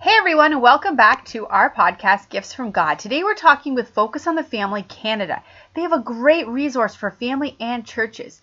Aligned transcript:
Hey 0.00 0.12
everyone, 0.16 0.52
and 0.52 0.62
welcome 0.62 0.94
back 0.94 1.24
to 1.26 1.48
our 1.48 1.74
podcast, 1.74 2.28
Gifts 2.28 2.54
from 2.54 2.70
God. 2.70 3.00
Today 3.00 3.24
we're 3.24 3.34
talking 3.34 3.74
with 3.74 3.90
Focus 3.90 4.28
on 4.28 4.36
the 4.36 4.44
Family 4.44 4.84
Canada. 4.84 5.42
They 5.74 5.80
have 5.80 5.92
a 5.92 5.98
great 5.98 6.46
resource 6.46 6.94
for 6.94 7.10
family 7.10 7.56
and 7.58 7.84
churches. 7.84 8.40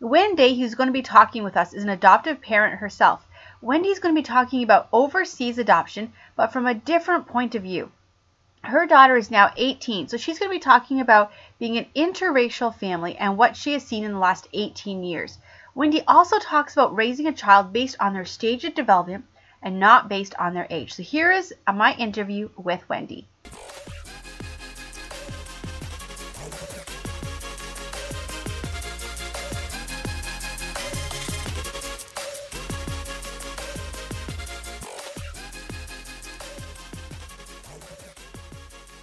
Wendy, 0.00 0.60
who's 0.60 0.74
going 0.74 0.88
to 0.88 0.92
be 0.92 1.00
talking 1.00 1.44
with 1.44 1.56
us, 1.56 1.72
is 1.72 1.82
an 1.82 1.88
adoptive 1.88 2.42
parent 2.42 2.80
herself. 2.80 3.26
Wendy's 3.62 4.00
going 4.00 4.14
to 4.14 4.20
be 4.20 4.22
talking 4.22 4.62
about 4.62 4.90
overseas 4.92 5.56
adoption, 5.56 6.12
but 6.36 6.52
from 6.52 6.66
a 6.66 6.74
different 6.74 7.26
point 7.26 7.54
of 7.54 7.62
view. 7.62 7.90
Her 8.62 8.86
daughter 8.86 9.16
is 9.16 9.30
now 9.30 9.50
18, 9.56 10.08
so 10.08 10.18
she's 10.18 10.38
going 10.38 10.50
to 10.50 10.56
be 10.56 10.60
talking 10.60 11.00
about 11.00 11.32
being 11.58 11.78
an 11.78 11.86
interracial 11.96 12.74
family 12.74 13.16
and 13.16 13.38
what 13.38 13.56
she 13.56 13.72
has 13.72 13.82
seen 13.82 14.04
in 14.04 14.12
the 14.12 14.18
last 14.18 14.46
18 14.52 15.02
years. 15.02 15.38
Wendy 15.74 16.02
also 16.06 16.38
talks 16.38 16.74
about 16.74 16.94
raising 16.94 17.26
a 17.26 17.32
child 17.32 17.72
based 17.72 17.96
on 17.98 18.12
their 18.12 18.26
stage 18.26 18.66
of 18.66 18.74
development 18.74 19.24
and 19.62 19.80
not 19.80 20.08
based 20.08 20.34
on 20.38 20.54
their 20.54 20.66
age. 20.70 20.92
So 20.92 21.02
here 21.02 21.32
is 21.32 21.54
my 21.72 21.94
interview 21.94 22.48
with 22.56 22.88
Wendy. 22.88 23.26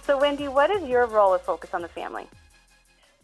So, 0.06 0.16
Wendy, 0.16 0.46
what 0.46 0.70
is 0.70 0.88
your 0.88 1.06
role 1.06 1.34
at 1.34 1.44
Focus 1.44 1.74
on 1.74 1.82
the 1.82 1.88
Family? 1.88 2.28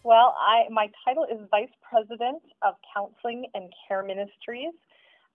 Well, 0.03 0.35
I 0.37 0.69
my 0.69 0.91
title 1.05 1.25
is 1.25 1.39
Vice 1.49 1.71
President 1.89 2.43
of 2.63 2.75
Counseling 2.93 3.47
and 3.55 3.73
Care 3.87 4.03
Ministries, 4.03 4.73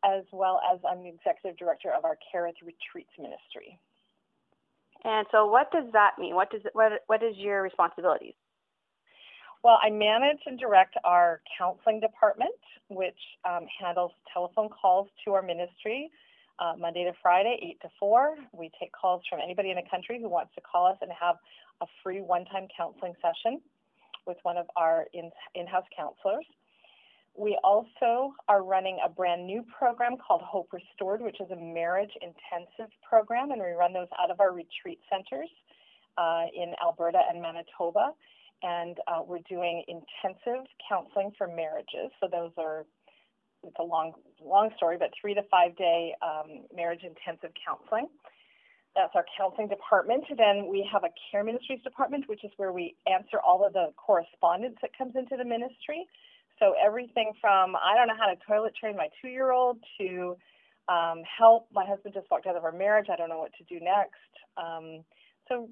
as 0.03 0.23
well 0.31 0.59
as 0.71 0.79
I'm 0.89 1.03
the 1.03 1.09
Executive 1.09 1.57
Director 1.57 1.91
of 1.91 2.05
our 2.05 2.17
Kerith 2.33 2.59
Retreats 2.63 3.11
Ministry. 3.17 3.79
And 5.03 5.25
so, 5.31 5.45
what 5.47 5.71
does 5.71 5.85
that 5.93 6.11
mean? 6.19 6.35
What 6.35 6.49
does 6.51 6.61
what 6.73 6.91
what 7.07 7.23
is 7.23 7.35
your 7.37 7.61
responsibilities? 7.61 8.33
Well, 9.63 9.79
I 9.81 9.89
manage 9.89 10.39
and 10.45 10.59
direct 10.59 10.95
our 11.03 11.41
counseling 11.57 11.99
department, 11.99 12.55
which 12.89 13.17
um, 13.43 13.65
handles 13.79 14.11
telephone 14.31 14.69
calls 14.69 15.07
to 15.25 15.33
our 15.33 15.41
ministry 15.41 16.11
uh, 16.59 16.73
Monday 16.77 17.03
to 17.03 17.13
Friday, 17.21 17.57
8 17.61 17.81
to 17.81 17.89
4. 17.99 18.35
We 18.53 18.71
take 18.79 18.91
calls 18.91 19.21
from 19.29 19.39
anybody 19.43 19.71
in 19.71 19.75
the 19.75 19.89
country 19.89 20.19
who 20.21 20.29
wants 20.29 20.53
to 20.55 20.61
call 20.61 20.87
us 20.87 20.97
and 21.01 21.11
have 21.19 21.35
a 21.81 21.85
free 22.03 22.21
one 22.21 22.45
time 22.45 22.67
counseling 22.75 23.13
session 23.21 23.61
with 24.25 24.37
one 24.43 24.57
of 24.57 24.65
our 24.75 25.05
in, 25.13 25.31
in-house 25.55 25.85
counselors. 25.95 26.45
We 27.37 27.57
also 27.63 28.33
are 28.49 28.63
running 28.63 28.97
a 29.05 29.09
brand 29.09 29.45
new 29.45 29.63
program 29.77 30.17
called 30.17 30.41
Hope 30.41 30.73
Restored, 30.73 31.21
which 31.21 31.39
is 31.39 31.51
a 31.51 31.55
marriage 31.55 32.09
intensive 32.21 32.91
program, 33.07 33.51
and 33.51 33.61
we 33.61 33.71
run 33.77 33.93
those 33.93 34.07
out 34.19 34.31
of 34.31 34.39
our 34.39 34.51
retreat 34.51 34.99
centers 35.07 35.49
uh, 36.17 36.45
in 36.55 36.73
Alberta 36.83 37.19
and 37.29 37.39
Manitoba. 37.39 38.09
And 38.63 38.97
uh, 39.07 39.21
we're 39.23 39.45
doing 39.47 39.83
intensive 39.87 40.65
counseling 40.89 41.31
for 41.37 41.47
marriages. 41.47 42.09
So 42.19 42.27
those 42.31 42.51
are 42.57 42.85
it's 43.63 43.77
a 43.79 43.83
long, 43.83 44.13
long 44.43 44.69
story, 44.75 44.97
but 44.97 45.09
three 45.19 45.35
to 45.35 45.41
five 45.51 45.75
day 45.77 46.13
um, 46.21 46.65
marriage 46.75 47.01
intensive 47.03 47.51
counseling. 47.61 48.07
That's 48.95 49.13
our 49.13 49.25
counseling 49.37 49.67
department. 49.67 50.25
Then 50.35 50.67
we 50.67 50.87
have 50.91 51.03
a 51.03 51.13
care 51.29 51.43
ministries 51.43 51.83
department, 51.83 52.25
which 52.27 52.43
is 52.43 52.51
where 52.57 52.73
we 52.73 52.95
answer 53.05 53.37
all 53.45 53.63
of 53.63 53.73
the 53.73 53.93
correspondence 53.95 54.77
that 54.81 54.97
comes 54.97 55.13
into 55.15 55.37
the 55.37 55.45
ministry. 55.45 56.07
So 56.59 56.73
everything 56.83 57.33
from 57.39 57.75
I 57.75 57.95
don't 57.95 58.07
know 58.07 58.17
how 58.17 58.27
to 58.27 58.37
toilet 58.47 58.73
train 58.79 58.95
my 58.95 59.09
two 59.21 59.29
year 59.29 59.51
old 59.51 59.77
to 59.99 60.35
um, 60.89 61.21
help 61.25 61.67
my 61.71 61.85
husband 61.85 62.13
just 62.13 62.27
walked 62.31 62.47
out 62.47 62.55
of 62.55 62.63
our 62.63 62.71
marriage. 62.71 63.07
I 63.11 63.15
don't 63.15 63.29
know 63.29 63.39
what 63.39 63.51
to 63.57 63.63
do 63.65 63.83
next. 63.83 64.31
Um, 64.57 65.03
so 65.47 65.69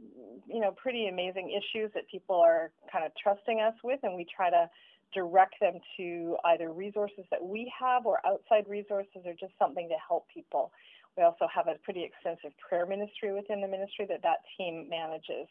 you 0.48 0.62
know, 0.62 0.72
pretty 0.72 1.08
amazing 1.08 1.52
issues 1.52 1.92
that 1.96 2.08
people 2.10 2.36
are 2.36 2.72
kind 2.92 3.06
of 3.06 3.12
trusting 3.22 3.62
us 3.62 3.74
with, 3.84 4.00
and 4.04 4.16
we 4.16 4.26
try 4.26 4.50
to 4.50 4.70
direct 5.14 5.56
them 5.62 5.76
to 5.98 6.38
either 6.46 6.72
resources 6.72 7.26
that 7.32 7.44
we 7.44 7.72
have 7.78 8.06
or 8.06 8.20
outside 8.26 8.66
resources 8.68 9.24
or 9.26 9.34
just 9.40 9.54
something 9.60 9.88
to 9.90 9.96
help 10.08 10.26
people. 10.34 10.72
We 11.18 11.24
also 11.24 11.48
have 11.54 11.68
a 11.68 11.76
pretty 11.84 12.04
extensive 12.04 12.52
prayer 12.58 12.86
ministry 12.86 13.34
within 13.34 13.62
the 13.62 13.68
ministry 13.68 14.06
that 14.10 14.22
that 14.24 14.44
team 14.58 14.88
manages. 14.90 15.48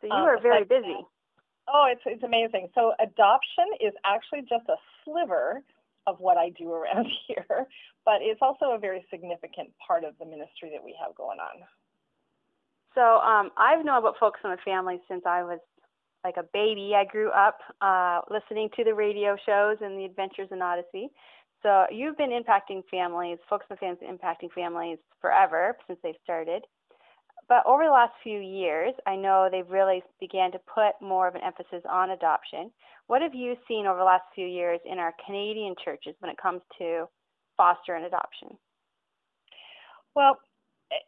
So 0.00 0.08
you 0.08 0.12
um, 0.12 0.22
are 0.22 0.40
very 0.40 0.64
busy. 0.64 0.98
Oh, 1.72 1.86
it's 1.90 2.00
it's 2.06 2.22
amazing. 2.22 2.68
So 2.74 2.92
adoption 2.98 3.66
is 3.80 3.92
actually 4.04 4.40
just 4.40 4.68
a 4.68 4.76
sliver 5.04 5.62
of 6.06 6.16
what 6.18 6.38
I 6.38 6.48
do 6.50 6.72
around 6.72 7.06
here, 7.26 7.66
but 8.04 8.20
it's 8.20 8.40
also 8.40 8.72
a 8.72 8.78
very 8.78 9.04
significant 9.10 9.70
part 9.86 10.04
of 10.04 10.14
the 10.18 10.24
ministry 10.24 10.70
that 10.72 10.82
we 10.82 10.96
have 11.00 11.14
going 11.14 11.38
on. 11.38 11.62
So 12.94 13.20
um, 13.20 13.50
I've 13.56 13.84
known 13.84 13.98
about 13.98 14.16
Focus 14.18 14.40
on 14.44 14.50
the 14.50 14.62
Family 14.64 15.00
since 15.08 15.22
I 15.26 15.42
was 15.42 15.60
like 16.24 16.36
a 16.36 16.44
baby. 16.52 16.94
I 16.96 17.04
grew 17.04 17.30
up 17.30 17.58
uh, 17.80 18.22
listening 18.30 18.70
to 18.76 18.84
the 18.84 18.94
radio 18.94 19.36
shows 19.46 19.76
and 19.80 19.98
the 19.98 20.04
Adventures 20.04 20.48
in 20.50 20.62
Odyssey. 20.62 21.10
So 21.62 21.86
you've 21.90 22.16
been 22.16 22.30
impacting 22.30 22.82
families, 22.90 23.38
Focus 23.48 23.66
on 23.70 23.76
Families 23.76 24.02
impacting 24.02 24.50
families 24.54 24.98
forever 25.20 25.76
since 25.86 25.98
they've 26.02 26.14
started. 26.22 26.64
But 27.48 27.64
over 27.64 27.84
the 27.84 27.90
last 27.90 28.12
few 28.22 28.38
years, 28.38 28.92
I 29.06 29.16
know 29.16 29.48
they've 29.50 29.68
really 29.68 30.02
began 30.20 30.52
to 30.52 30.58
put 30.58 31.00
more 31.00 31.26
of 31.26 31.34
an 31.34 31.40
emphasis 31.42 31.82
on 31.88 32.10
adoption. 32.10 32.70
What 33.06 33.22
have 33.22 33.34
you 33.34 33.56
seen 33.66 33.86
over 33.86 33.98
the 33.98 34.04
last 34.04 34.24
few 34.34 34.46
years 34.46 34.80
in 34.84 34.98
our 34.98 35.14
Canadian 35.24 35.74
churches 35.82 36.14
when 36.20 36.30
it 36.30 36.36
comes 36.36 36.60
to 36.78 37.08
foster 37.56 37.94
and 37.94 38.04
adoption? 38.04 38.58
Well, 40.14 40.38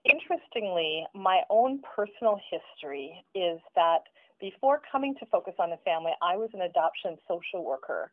interestingly, 0.04 1.04
my 1.14 1.42
own 1.50 1.82
personal 1.94 2.40
history 2.50 3.22
is 3.34 3.60
that 3.76 4.00
before 4.40 4.80
coming 4.90 5.14
to 5.20 5.26
Focus 5.26 5.54
on 5.58 5.68
the 5.68 5.78
Family, 5.84 6.12
I 6.22 6.36
was 6.36 6.48
an 6.54 6.62
adoption 6.62 7.18
social 7.28 7.64
worker 7.64 8.10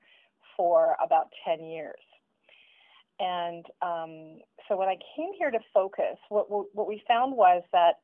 for 0.57 0.97
about 1.03 1.27
10 1.45 1.63
years. 1.63 1.99
And 3.19 3.65
um, 3.81 4.39
so 4.67 4.77
when 4.77 4.87
I 4.87 4.97
came 5.15 5.31
here 5.37 5.51
to 5.51 5.59
Focus, 5.73 6.17
what, 6.29 6.49
what 6.49 6.87
we 6.87 7.01
found 7.07 7.35
was 7.35 7.63
that 7.71 7.99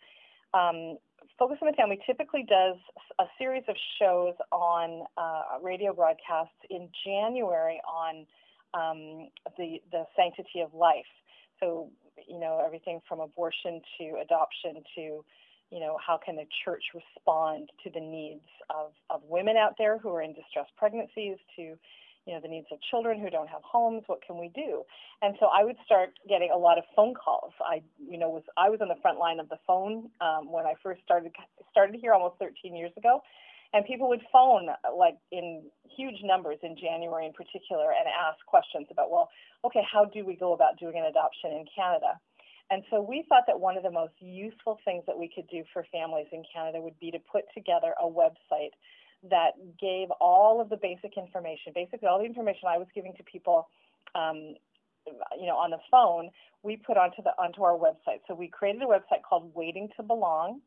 um, 0.57 0.97
Focus 1.37 1.57
on 1.61 1.67
the 1.69 1.75
Family 1.75 1.99
typically 2.05 2.43
does 2.47 2.77
a 3.19 3.25
series 3.37 3.63
of 3.67 3.75
shows 3.99 4.33
on 4.51 5.03
uh, 5.17 5.61
radio 5.61 5.93
broadcasts 5.93 6.57
in 6.69 6.89
January 7.05 7.81
on 7.87 8.25
um, 8.73 9.29
the, 9.57 9.81
the 9.91 10.03
sanctity 10.15 10.61
of 10.61 10.73
life. 10.73 11.09
So, 11.59 11.89
you 12.27 12.39
know, 12.39 12.61
everything 12.65 13.01
from 13.07 13.19
abortion 13.19 13.81
to 13.99 14.21
adoption 14.21 14.83
to 14.95 15.23
you 15.73 15.79
know, 15.79 15.97
how 16.05 16.19
can 16.23 16.35
the 16.35 16.45
church 16.63 16.83
respond 16.93 17.71
to 17.83 17.89
the 17.89 17.99
needs 17.99 18.45
of, 18.69 18.91
of 19.09 19.21
women 19.27 19.57
out 19.57 19.73
there 19.79 19.97
who 19.97 20.09
are 20.09 20.21
in 20.21 20.33
distressed 20.33 20.69
pregnancies, 20.77 21.37
to, 21.55 21.73
you 22.25 22.33
know, 22.33 22.39
the 22.41 22.47
needs 22.47 22.67
of 22.71 22.79
children 22.89 23.19
who 23.19 23.29
don't 23.29 23.49
have 23.49 23.61
homes? 23.63 24.03
What 24.07 24.19
can 24.25 24.39
we 24.39 24.49
do? 24.55 24.83
And 25.21 25.35
so 25.39 25.47
I 25.47 25.63
would 25.63 25.75
start 25.85 26.11
getting 26.27 26.51
a 26.53 26.57
lot 26.57 26.77
of 26.77 26.85
phone 26.95 27.13
calls. 27.13 27.51
I, 27.59 27.81
you 27.99 28.17
know, 28.17 28.29
was 28.29 28.43
I 28.57 28.69
was 28.69 28.79
on 28.81 28.87
the 28.87 28.99
front 29.01 29.19
line 29.19 29.39
of 29.39 29.49
the 29.49 29.59
phone 29.67 30.09
um, 30.21 30.51
when 30.51 30.65
I 30.65 30.73
first 30.81 31.01
started 31.03 31.31
started 31.71 31.99
here 31.99 32.13
almost 32.13 32.39
13 32.39 32.75
years 32.75 32.91
ago, 32.97 33.21
and 33.73 33.85
people 33.85 34.07
would 34.09 34.21
phone 34.31 34.69
like 34.97 35.17
in 35.31 35.63
huge 35.97 36.21
numbers 36.23 36.59
in 36.63 36.77
January 36.77 37.25
in 37.25 37.33
particular 37.33 37.91
and 37.91 38.07
ask 38.07 38.39
questions 38.45 38.87
about, 38.89 39.11
well, 39.11 39.29
okay, 39.65 39.81
how 39.91 40.05
do 40.05 40.25
we 40.25 40.35
go 40.35 40.53
about 40.53 40.79
doing 40.79 40.97
an 40.97 41.05
adoption 41.05 41.51
in 41.51 41.65
Canada? 41.75 42.19
And 42.71 42.83
so 42.89 43.01
we 43.01 43.25
thought 43.27 43.43
that 43.47 43.59
one 43.59 43.77
of 43.77 43.83
the 43.83 43.91
most 43.91 44.13
useful 44.19 44.79
things 44.85 45.03
that 45.07 45.17
we 45.17 45.29
could 45.33 45.47
do 45.49 45.63
for 45.73 45.85
families 45.91 46.27
in 46.31 46.43
Canada 46.53 46.81
would 46.81 46.97
be 46.99 47.11
to 47.11 47.19
put 47.19 47.43
together 47.53 47.93
a 48.01 48.07
website 48.07 48.71
that 49.29 49.51
gave 49.79 50.09
all 50.19 50.59
of 50.59 50.69
the 50.69 50.77
basic 50.77 51.17
information, 51.17 51.71
basically 51.73 52.07
all 52.07 52.19
the 52.19 52.25
information 52.25 52.67
I 52.67 52.77
was 52.77 52.87
giving 52.93 53.13
to 53.17 53.23
people, 53.23 53.67
um, 54.15 54.55
you 55.05 55.47
know, 55.47 55.55
on 55.55 55.71
the 55.71 55.79
phone, 55.91 56.29
we 56.63 56.77
put 56.77 56.97
onto 56.97 57.21
the 57.21 57.31
onto 57.31 57.63
our 57.63 57.77
website. 57.77 58.23
So 58.27 58.35
we 58.35 58.47
created 58.47 58.81
a 58.81 58.85
website 58.85 59.23
called 59.27 59.51
Waiting 59.53 59.89
to 59.97 60.03
Belong, 60.03 60.61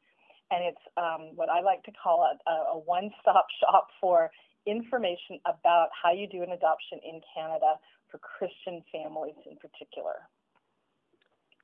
and 0.51 0.65
it's 0.65 0.81
um, 0.97 1.33
what 1.35 1.49
I 1.49 1.61
like 1.61 1.83
to 1.85 1.93
call 1.93 2.25
a, 2.25 2.51
a 2.51 2.79
one-stop 2.79 3.47
shop 3.61 3.89
for 4.01 4.31
information 4.67 5.39
about 5.47 5.89
how 5.91 6.13
you 6.13 6.27
do 6.27 6.43
an 6.43 6.51
adoption 6.51 6.99
in 7.05 7.21
Canada 7.35 7.79
for 8.11 8.19
Christian 8.19 8.83
families 8.93 9.37
in 9.49 9.57
particular. 9.57 10.27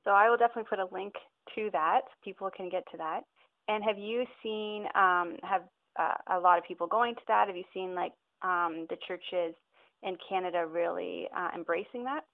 So 0.03 0.11
I 0.11 0.29
will 0.29 0.37
definitely 0.37 0.69
put 0.69 0.79
a 0.79 0.87
link 0.93 1.13
to 1.55 1.69
that. 1.71 2.01
People 2.23 2.49
can 2.55 2.69
get 2.69 2.83
to 2.91 2.97
that. 2.97 3.21
And 3.67 3.83
have 3.83 3.97
you 3.97 4.25
seen 4.41 4.85
um, 4.95 5.37
have 5.43 5.63
uh, 5.97 6.37
a 6.37 6.39
lot 6.39 6.57
of 6.57 6.63
people 6.63 6.87
going 6.87 7.15
to 7.15 7.21
that? 7.27 7.47
Have 7.47 7.57
you 7.57 7.63
seen 7.73 7.95
like 7.95 8.13
um, 8.41 8.87
the 8.89 8.97
churches 9.07 9.55
in 10.01 10.17
Canada 10.27 10.65
really 10.65 11.27
uh, 11.35 11.49
embracing 11.55 12.03
that? 12.05 12.25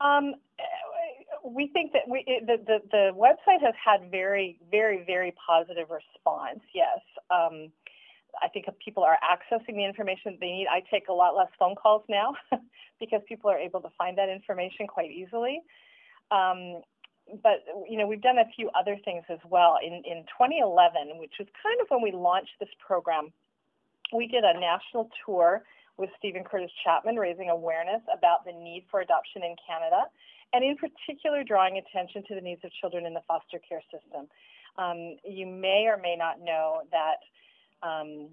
Um, 0.00 0.34
we 1.44 1.68
think 1.72 1.92
that 1.92 2.02
we, 2.08 2.24
the, 2.46 2.56
the, 2.66 2.78
the 2.90 3.10
website 3.14 3.62
has 3.62 3.74
had 3.82 4.10
very, 4.10 4.58
very, 4.70 5.04
very 5.06 5.34
positive 5.46 5.88
response. 5.90 6.60
Yes. 6.74 7.00
Um, 7.30 7.70
I 8.42 8.48
think 8.48 8.66
people 8.84 9.02
are 9.02 9.18
accessing 9.24 9.74
the 9.74 9.84
information 9.84 10.38
they 10.40 10.46
need. 10.46 10.66
I 10.70 10.82
take 10.90 11.08
a 11.08 11.12
lot 11.12 11.36
less 11.36 11.48
phone 11.58 11.74
calls 11.74 12.02
now 12.08 12.34
because 13.00 13.20
people 13.28 13.50
are 13.50 13.58
able 13.58 13.80
to 13.80 13.88
find 13.98 14.16
that 14.18 14.28
information 14.28 14.86
quite 14.86 15.10
easily. 15.10 15.60
Um, 16.30 16.80
but 17.42 17.64
you 17.88 17.98
know 17.98 18.06
we've 18.06 18.22
done 18.22 18.38
a 18.38 18.48
few 18.56 18.70
other 18.78 18.96
things 19.04 19.24
as 19.28 19.38
well. 19.48 19.78
In 19.82 20.02
in 20.04 20.24
2011, 20.38 21.18
which 21.18 21.34
was 21.38 21.48
kind 21.62 21.80
of 21.80 21.86
when 21.88 22.02
we 22.02 22.12
launched 22.12 22.54
this 22.58 22.70
program, 22.84 23.32
we 24.12 24.26
did 24.26 24.44
a 24.44 24.58
national 24.58 25.10
tour 25.24 25.62
with 25.96 26.10
Steven 26.18 26.44
Curtis 26.44 26.70
Chapman, 26.82 27.16
raising 27.16 27.50
awareness 27.50 28.02
about 28.12 28.44
the 28.44 28.52
need 28.52 28.86
for 28.90 29.00
adoption 29.00 29.42
in 29.44 29.54
Canada, 29.66 30.08
and 30.52 30.64
in 30.64 30.76
particular 30.76 31.44
drawing 31.44 31.78
attention 31.78 32.24
to 32.28 32.34
the 32.34 32.40
needs 32.40 32.64
of 32.64 32.70
children 32.80 33.06
in 33.06 33.14
the 33.14 33.22
foster 33.28 33.60
care 33.60 33.82
system. 33.92 34.26
Um, 34.78 35.16
you 35.24 35.46
may 35.46 35.86
or 35.86 35.96
may 35.96 36.16
not 36.16 36.40
know 36.40 36.82
that 36.90 37.20
um, 37.86 38.28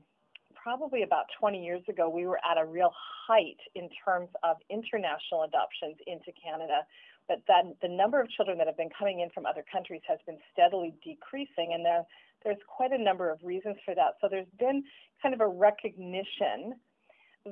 probably 0.55 1.03
about 1.03 1.25
20 1.39 1.63
years 1.63 1.81
ago, 1.87 2.09
we 2.09 2.25
were 2.25 2.39
at 2.49 2.57
a 2.57 2.65
real 2.65 2.91
height 3.27 3.59
in 3.75 3.89
terms 4.03 4.29
of 4.43 4.57
international 4.69 5.43
adoptions 5.43 5.95
into 6.07 6.31
Canada. 6.43 6.85
But 7.27 7.43
then 7.47 7.75
the 7.81 7.89
number 7.89 8.21
of 8.21 8.29
children 8.29 8.57
that 8.57 8.67
have 8.67 8.77
been 8.77 8.89
coming 8.97 9.19
in 9.19 9.29
from 9.31 9.45
other 9.45 9.63
countries 9.71 10.01
has 10.07 10.19
been 10.25 10.37
steadily 10.53 10.93
decreasing, 11.03 11.73
and 11.73 11.83
there, 11.83 12.03
there's 12.43 12.57
quite 12.67 12.91
a 12.91 12.97
number 12.97 13.29
of 13.29 13.39
reasons 13.43 13.75
for 13.83 13.93
that. 13.95 14.15
So 14.21 14.27
there's 14.29 14.47
been 14.59 14.83
kind 15.21 15.33
of 15.33 15.41
a 15.41 15.47
recognition 15.47 16.75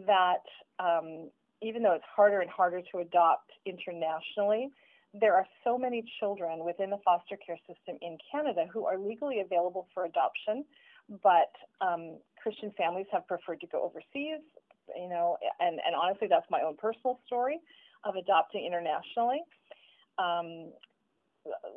that 0.07 0.43
um, 0.79 1.29
even 1.61 1.83
though 1.83 1.93
it's 1.93 2.05
harder 2.15 2.41
and 2.41 2.49
harder 2.49 2.81
to 2.91 2.99
adopt 2.99 3.51
internationally, 3.65 4.69
there 5.13 5.33
are 5.33 5.45
so 5.63 5.77
many 5.77 6.03
children 6.19 6.65
within 6.65 6.89
the 6.89 6.99
foster 7.03 7.37
care 7.37 7.57
system 7.67 7.97
in 8.01 8.17
Canada 8.31 8.65
who 8.71 8.85
are 8.85 8.97
legally 8.97 9.39
available 9.39 9.87
for 9.93 10.05
adoption, 10.05 10.65
but 11.23 11.51
um, 11.79 12.17
Christian 12.41 12.71
families 12.77 13.07
have 13.11 13.27
preferred 13.27 13.61
to 13.61 13.67
go 13.67 13.83
overseas. 13.83 14.43
You 14.95 15.09
know, 15.09 15.37
and, 15.59 15.79
and 15.83 15.95
honestly, 15.95 16.27
that's 16.29 16.45
my 16.51 16.61
own 16.61 16.77
personal 16.77 17.19
story 17.25 17.59
of 18.03 18.15
adopting 18.15 18.65
internationally. 18.65 19.41
Um, 20.17 20.71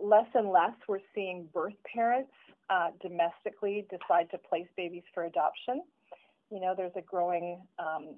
less 0.02 0.26
and 0.34 0.50
less, 0.50 0.74
we're 0.88 1.00
seeing 1.14 1.48
birth 1.52 1.74
parents 1.92 2.32
uh, 2.70 2.90
domestically 3.02 3.86
decide 3.90 4.30
to 4.30 4.38
place 4.38 4.68
babies 4.76 5.04
for 5.12 5.24
adoption. 5.24 5.82
You 6.50 6.60
know, 6.60 6.74
there's 6.76 6.92
a 6.96 7.02
growing 7.02 7.60
um, 7.78 8.16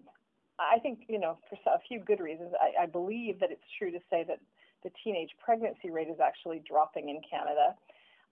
I 0.61 0.79
think, 0.79 1.01
you 1.09 1.19
know, 1.19 1.39
for 1.49 1.57
a 1.73 1.79
few 1.89 2.01
good 2.01 2.21
reasons, 2.21 2.53
I, 2.61 2.83
I 2.85 2.87
believe 2.87 3.41
that 3.41 3.51
it's 3.51 3.65
true 3.79 3.91
to 3.91 3.99
say 4.11 4.25
that 4.29 4.39
the 4.85 4.91
teenage 5.03 5.31
pregnancy 5.43 5.91
rate 5.91 6.09
is 6.09 6.21
actually 6.23 6.63
dropping 6.69 7.09
in 7.09 7.21
Canada. 7.29 7.75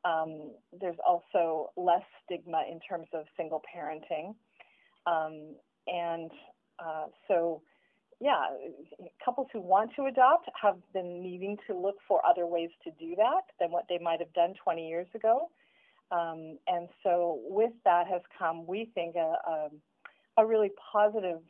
Um, 0.04 0.52
there's 0.78 0.96
also 1.06 1.70
less 1.76 2.04
stigma 2.24 2.64
in 2.70 2.80
terms 2.80 3.08
of 3.14 3.24
single 3.36 3.62
parenting. 3.74 4.34
Um, 5.06 5.54
and 5.86 6.30
uh, 6.78 7.06
so, 7.26 7.62
yeah, 8.20 8.46
couples 9.24 9.46
who 9.52 9.60
want 9.60 9.92
to 9.96 10.06
adopt 10.06 10.48
have 10.60 10.76
been 10.92 11.22
needing 11.22 11.56
to 11.68 11.76
look 11.76 11.96
for 12.06 12.20
other 12.26 12.46
ways 12.46 12.70
to 12.84 12.90
do 12.98 13.14
that 13.16 13.42
than 13.60 13.70
what 13.70 13.84
they 13.88 13.98
might 13.98 14.18
have 14.18 14.32
done 14.32 14.54
20 14.62 14.88
years 14.88 15.06
ago. 15.14 15.50
Um, 16.10 16.58
and 16.66 16.88
so, 17.02 17.38
with 17.44 17.72
that 17.84 18.06
has 18.08 18.22
come, 18.36 18.66
we 18.66 18.90
think, 18.94 19.14
a, 19.14 19.34
a, 19.46 19.68
a 20.38 20.46
really 20.46 20.70
positive 20.92 21.40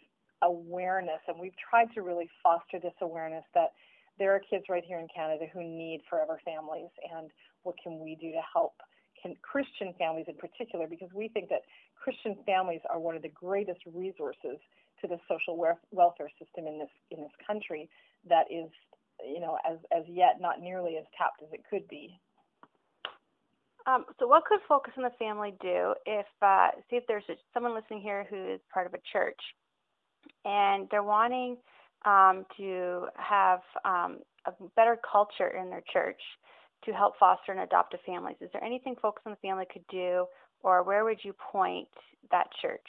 awareness, 0.43 1.21
and 1.27 1.39
we've 1.39 1.57
tried 1.71 1.93
to 1.95 2.03
really 2.03 2.29
foster 2.43 2.79
this 2.81 2.95
awareness 3.01 3.45
that 3.55 3.73
there 4.19 4.35
are 4.35 4.41
kids 4.51 4.65
right 4.69 4.85
here 4.85 4.99
in 4.99 5.07
Canada 5.15 5.47
who 5.53 5.63
need 5.63 6.03
forever 6.11 6.41
families, 6.45 6.91
and 7.17 7.31
what 7.63 7.77
can 7.83 8.01
we 8.01 8.17
do 8.21 8.33
to 8.33 8.41
help 8.53 8.75
can 9.21 9.35
Christian 9.43 9.93
families 9.99 10.27
in 10.29 10.35
particular, 10.37 10.87
because 10.87 11.09
we 11.13 11.29
think 11.29 11.49
that 11.49 11.63
Christian 12.01 12.37
families 12.47 12.81
are 12.89 12.99
one 12.99 13.17
of 13.17 13.23
the 13.23 13.29
greatest 13.29 13.81
resources 13.93 14.59
to 15.01 15.09
the 15.09 15.19
social 15.29 15.57
welfare 15.91 16.31
system 16.39 16.67
in 16.67 16.79
this 16.79 16.91
in 17.11 17.21
this 17.21 17.33
country 17.47 17.89
that 18.29 18.47
is, 18.51 18.71
you 19.25 19.41
know, 19.41 19.59
as 19.69 19.79
as 19.97 20.05
yet 20.07 20.41
not 20.41 20.61
nearly 20.61 20.97
as 20.97 21.05
tapped 21.17 21.43
as 21.43 21.49
it 21.53 21.63
could 21.69 21.87
be. 21.89 22.19
Um, 23.89 24.05
so, 24.19 24.27
what 24.27 24.45
could 24.45 24.61
Focus 24.69 24.93
on 24.99 25.03
the 25.03 25.13
Family 25.19 25.55
do 25.63 25.95
if, 26.05 26.27
uh, 26.43 26.69
see, 26.91 26.97
if 26.97 27.05
there's 27.09 27.25
a, 27.31 27.35
someone 27.55 27.75
listening 27.75 28.03
here 28.03 28.27
who 28.29 28.53
is 28.53 28.61
part 28.73 28.87
of 28.87 28.93
a 28.93 28.99
church 29.11 29.41
and 30.45 30.87
they're 30.91 31.03
wanting 31.03 31.57
um, 32.05 32.45
to 32.59 33.07
have 33.17 33.61
um, 33.87 34.19
a 34.47 34.53
better 34.77 34.99
culture 35.11 35.57
in 35.59 35.71
their 35.71 35.83
church 35.91 36.21
to 36.85 36.93
help 36.93 37.15
foster 37.19 37.51
and 37.51 37.63
adoptive 37.63 38.01
families. 38.05 38.37
Is 38.43 38.51
there 38.53 38.63
anything 38.63 38.95
Focus 39.01 39.23
on 39.25 39.33
the 39.33 39.49
Family 39.49 39.65
could 39.73 39.87
do, 39.91 40.27
or 40.63 40.83
where 40.83 41.05
would 41.05 41.19
you 41.23 41.33
point 41.33 41.89
that 42.31 42.49
church? 42.61 42.87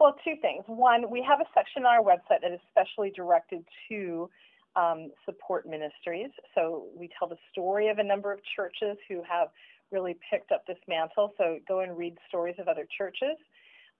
Well, 0.00 0.16
two 0.24 0.36
things. 0.40 0.64
One, 0.66 1.10
we 1.10 1.22
have 1.28 1.40
a 1.40 1.44
section 1.54 1.84
on 1.84 1.94
our 1.94 2.02
website 2.02 2.40
that 2.40 2.52
is 2.52 2.60
specially 2.70 3.12
directed 3.14 3.62
to 3.90 4.30
um, 4.74 5.10
support 5.26 5.68
ministries. 5.68 6.30
So 6.54 6.86
we 6.96 7.10
tell 7.18 7.28
the 7.28 7.36
story 7.52 7.88
of 7.88 7.98
a 7.98 8.02
number 8.02 8.32
of 8.32 8.40
churches 8.56 8.96
who 9.08 9.22
have 9.28 9.48
really 9.92 10.16
picked 10.30 10.52
up 10.52 10.66
this 10.66 10.78
mantle. 10.88 11.34
So 11.36 11.58
go 11.68 11.80
and 11.80 11.98
read 11.98 12.16
stories 12.28 12.54
of 12.58 12.66
other 12.66 12.88
churches 12.96 13.36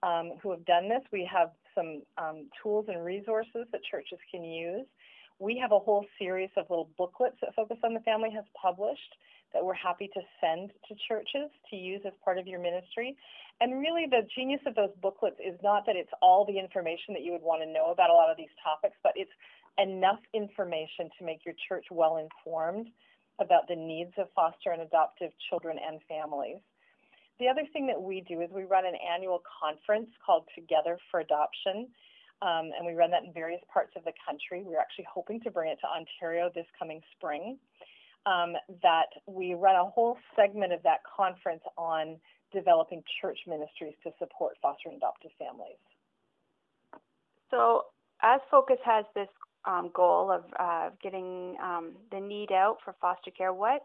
um, 0.01 0.31
who 0.41 0.49
have 0.49 0.65
done 0.65 0.89
this. 0.89 1.01
We 1.11 1.29
have 1.31 1.51
some 1.75 2.01
um, 2.17 2.47
tools 2.63 2.85
and 2.87 3.05
resources 3.05 3.67
that 3.71 3.81
churches 3.83 4.17
can 4.31 4.43
use. 4.43 4.87
We 5.41 5.57
have 5.57 5.71
a 5.71 5.79
whole 5.79 6.05
series 6.19 6.51
of 6.55 6.69
little 6.69 6.91
booklets 6.99 7.37
that 7.41 7.55
Focus 7.55 7.77
on 7.83 7.95
the 7.95 7.99
Family 8.01 8.29
has 8.29 8.45
published 8.53 9.17
that 9.53 9.65
we're 9.65 9.73
happy 9.73 10.07
to 10.13 10.21
send 10.39 10.69
to 10.87 10.93
churches 11.09 11.49
to 11.71 11.75
use 11.75 12.01
as 12.05 12.13
part 12.23 12.37
of 12.37 12.45
your 12.45 12.61
ministry. 12.61 13.17
And 13.59 13.81
really, 13.81 14.05
the 14.05 14.21
genius 14.37 14.61
of 14.67 14.75
those 14.75 14.93
booklets 15.01 15.37
is 15.43 15.57
not 15.63 15.87
that 15.87 15.95
it's 15.95 16.13
all 16.21 16.45
the 16.45 16.59
information 16.59 17.17
that 17.17 17.23
you 17.23 17.31
would 17.31 17.41
want 17.41 17.63
to 17.63 17.73
know 17.73 17.89
about 17.89 18.11
a 18.11 18.13
lot 18.13 18.29
of 18.29 18.37
these 18.37 18.53
topics, 18.63 18.93
but 19.01 19.13
it's 19.15 19.33
enough 19.81 20.19
information 20.35 21.09
to 21.17 21.25
make 21.25 21.43
your 21.43 21.55
church 21.67 21.85
well 21.89 22.21
informed 22.21 22.85
about 23.41 23.67
the 23.67 23.75
needs 23.75 24.13
of 24.19 24.29
foster 24.35 24.69
and 24.69 24.83
adoptive 24.83 25.31
children 25.49 25.77
and 25.81 26.01
families. 26.07 26.61
The 27.39 27.47
other 27.47 27.65
thing 27.73 27.87
that 27.87 27.99
we 27.99 28.21
do 28.29 28.41
is 28.41 28.51
we 28.53 28.69
run 28.69 28.85
an 28.85 28.93
annual 29.01 29.41
conference 29.57 30.13
called 30.23 30.45
Together 30.53 30.99
for 31.09 31.21
Adoption, 31.21 31.89
um, 32.41 32.71
and 32.77 32.85
we 32.85 32.93
run 32.93 33.11
that 33.11 33.23
in 33.23 33.33
various 33.33 33.61
parts 33.71 33.93
of 33.95 34.03
the 34.03 34.13
country. 34.25 34.63
We're 34.65 34.79
actually 34.79 35.07
hoping 35.11 35.39
to 35.41 35.51
bring 35.51 35.71
it 35.71 35.79
to 35.81 35.87
Ontario 35.87 36.49
this 36.53 36.65
coming 36.77 37.01
spring. 37.15 37.57
Um, 38.27 38.53
that 38.83 39.09
we 39.25 39.55
run 39.55 39.75
a 39.75 39.85
whole 39.85 40.15
segment 40.35 40.71
of 40.71 40.83
that 40.83 40.99
conference 41.17 41.63
on 41.75 42.17
developing 42.53 43.03
church 43.19 43.39
ministries 43.47 43.95
to 44.03 44.11
support 44.19 44.57
foster 44.61 44.89
and 44.89 44.97
adoptive 44.97 45.31
families. 45.39 45.81
So, 47.49 47.85
as 48.21 48.39
Focus 48.51 48.77
has 48.85 49.05
this 49.15 49.27
um, 49.65 49.89
goal 49.93 50.31
of 50.31 50.43
uh, 50.59 50.89
getting 51.01 51.57
um, 51.63 51.93
the 52.11 52.19
need 52.19 52.51
out 52.51 52.77
for 52.85 52.95
foster 53.01 53.31
care, 53.31 53.53
what 53.53 53.81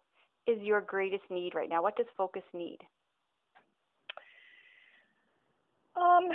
is 0.47 0.61
your 0.61 0.81
greatest 0.81 1.25
need 1.31 1.55
right 1.55 1.69
now? 1.69 1.83
What 1.83 1.97
does 1.97 2.07
Focus 2.17 2.43
need? 2.53 2.79
Um, 5.97 6.29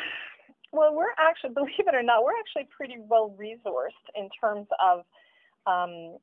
well, 0.72 0.94
we're 0.94 1.14
actually, 1.18 1.54
believe 1.54 1.88
it 1.88 1.96
or 1.96 2.04
not, 2.04 2.24
we're 2.24 2.38
actually 2.40 2.68
pretty 2.76 2.98
well 3.00 3.36
resourced 3.40 4.06
in 4.16 4.30
terms 4.40 4.68
of 4.80 5.04
um, 5.68 6.18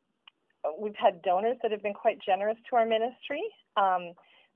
we've 0.78 0.97
had 0.97 1.23
donors 1.23 1.57
that 1.62 1.71
have 1.71 1.83
been 1.83 1.95
quite 1.95 2.19
generous 2.25 2.59
to 2.71 2.76
our 2.76 2.87
ministry. 2.87 3.43
Um, 3.76 4.12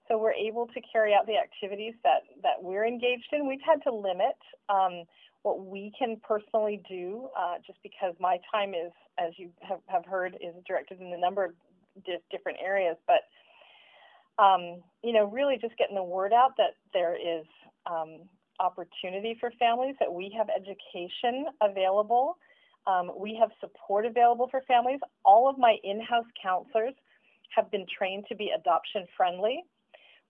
so 0.08 0.18
we're 0.18 0.32
able 0.32 0.66
to 0.66 0.80
carry 0.92 1.14
out 1.14 1.26
the 1.26 1.36
activities 1.36 1.94
that, 2.02 2.22
that 2.42 2.60
we're 2.60 2.86
engaged 2.86 3.28
in. 3.32 3.46
We've 3.46 3.64
had 3.64 3.82
to 3.84 3.94
limit 3.94 4.36
um, 4.68 5.04
what 5.42 5.64
we 5.64 5.92
can 5.96 6.20
personally 6.26 6.82
do 6.88 7.28
uh, 7.38 7.54
just 7.64 7.78
because 7.82 8.14
my 8.18 8.38
time 8.52 8.70
is, 8.70 8.92
as 9.18 9.32
you 9.36 9.50
have, 9.60 9.78
have 9.86 10.04
heard, 10.04 10.36
is 10.40 10.54
directed 10.66 11.00
in 11.00 11.12
a 11.12 11.18
number 11.18 11.44
of 11.44 11.52
di- 12.04 12.18
different 12.30 12.58
areas. 12.60 12.96
But, 13.06 14.42
um, 14.42 14.82
you 15.04 15.12
know, 15.12 15.26
really 15.26 15.56
just 15.60 15.76
getting 15.78 15.94
the 15.94 16.02
word 16.02 16.32
out 16.32 16.56
that 16.58 16.74
there 16.92 17.14
is 17.14 17.46
um, 17.86 18.22
opportunity 18.62 19.36
for 19.40 19.50
families, 19.58 19.96
that 20.00 20.12
we 20.12 20.32
have 20.38 20.48
education 20.48 21.46
available. 21.60 22.38
Um, 22.86 23.10
we 23.18 23.36
have 23.40 23.50
support 23.60 24.06
available 24.06 24.48
for 24.50 24.62
families. 24.66 25.00
All 25.24 25.50
of 25.50 25.58
my 25.58 25.76
in-house 25.84 26.30
counselors 26.40 26.94
have 27.54 27.70
been 27.70 27.86
trained 27.98 28.24
to 28.28 28.34
be 28.34 28.50
adoption 28.58 29.04
friendly, 29.16 29.62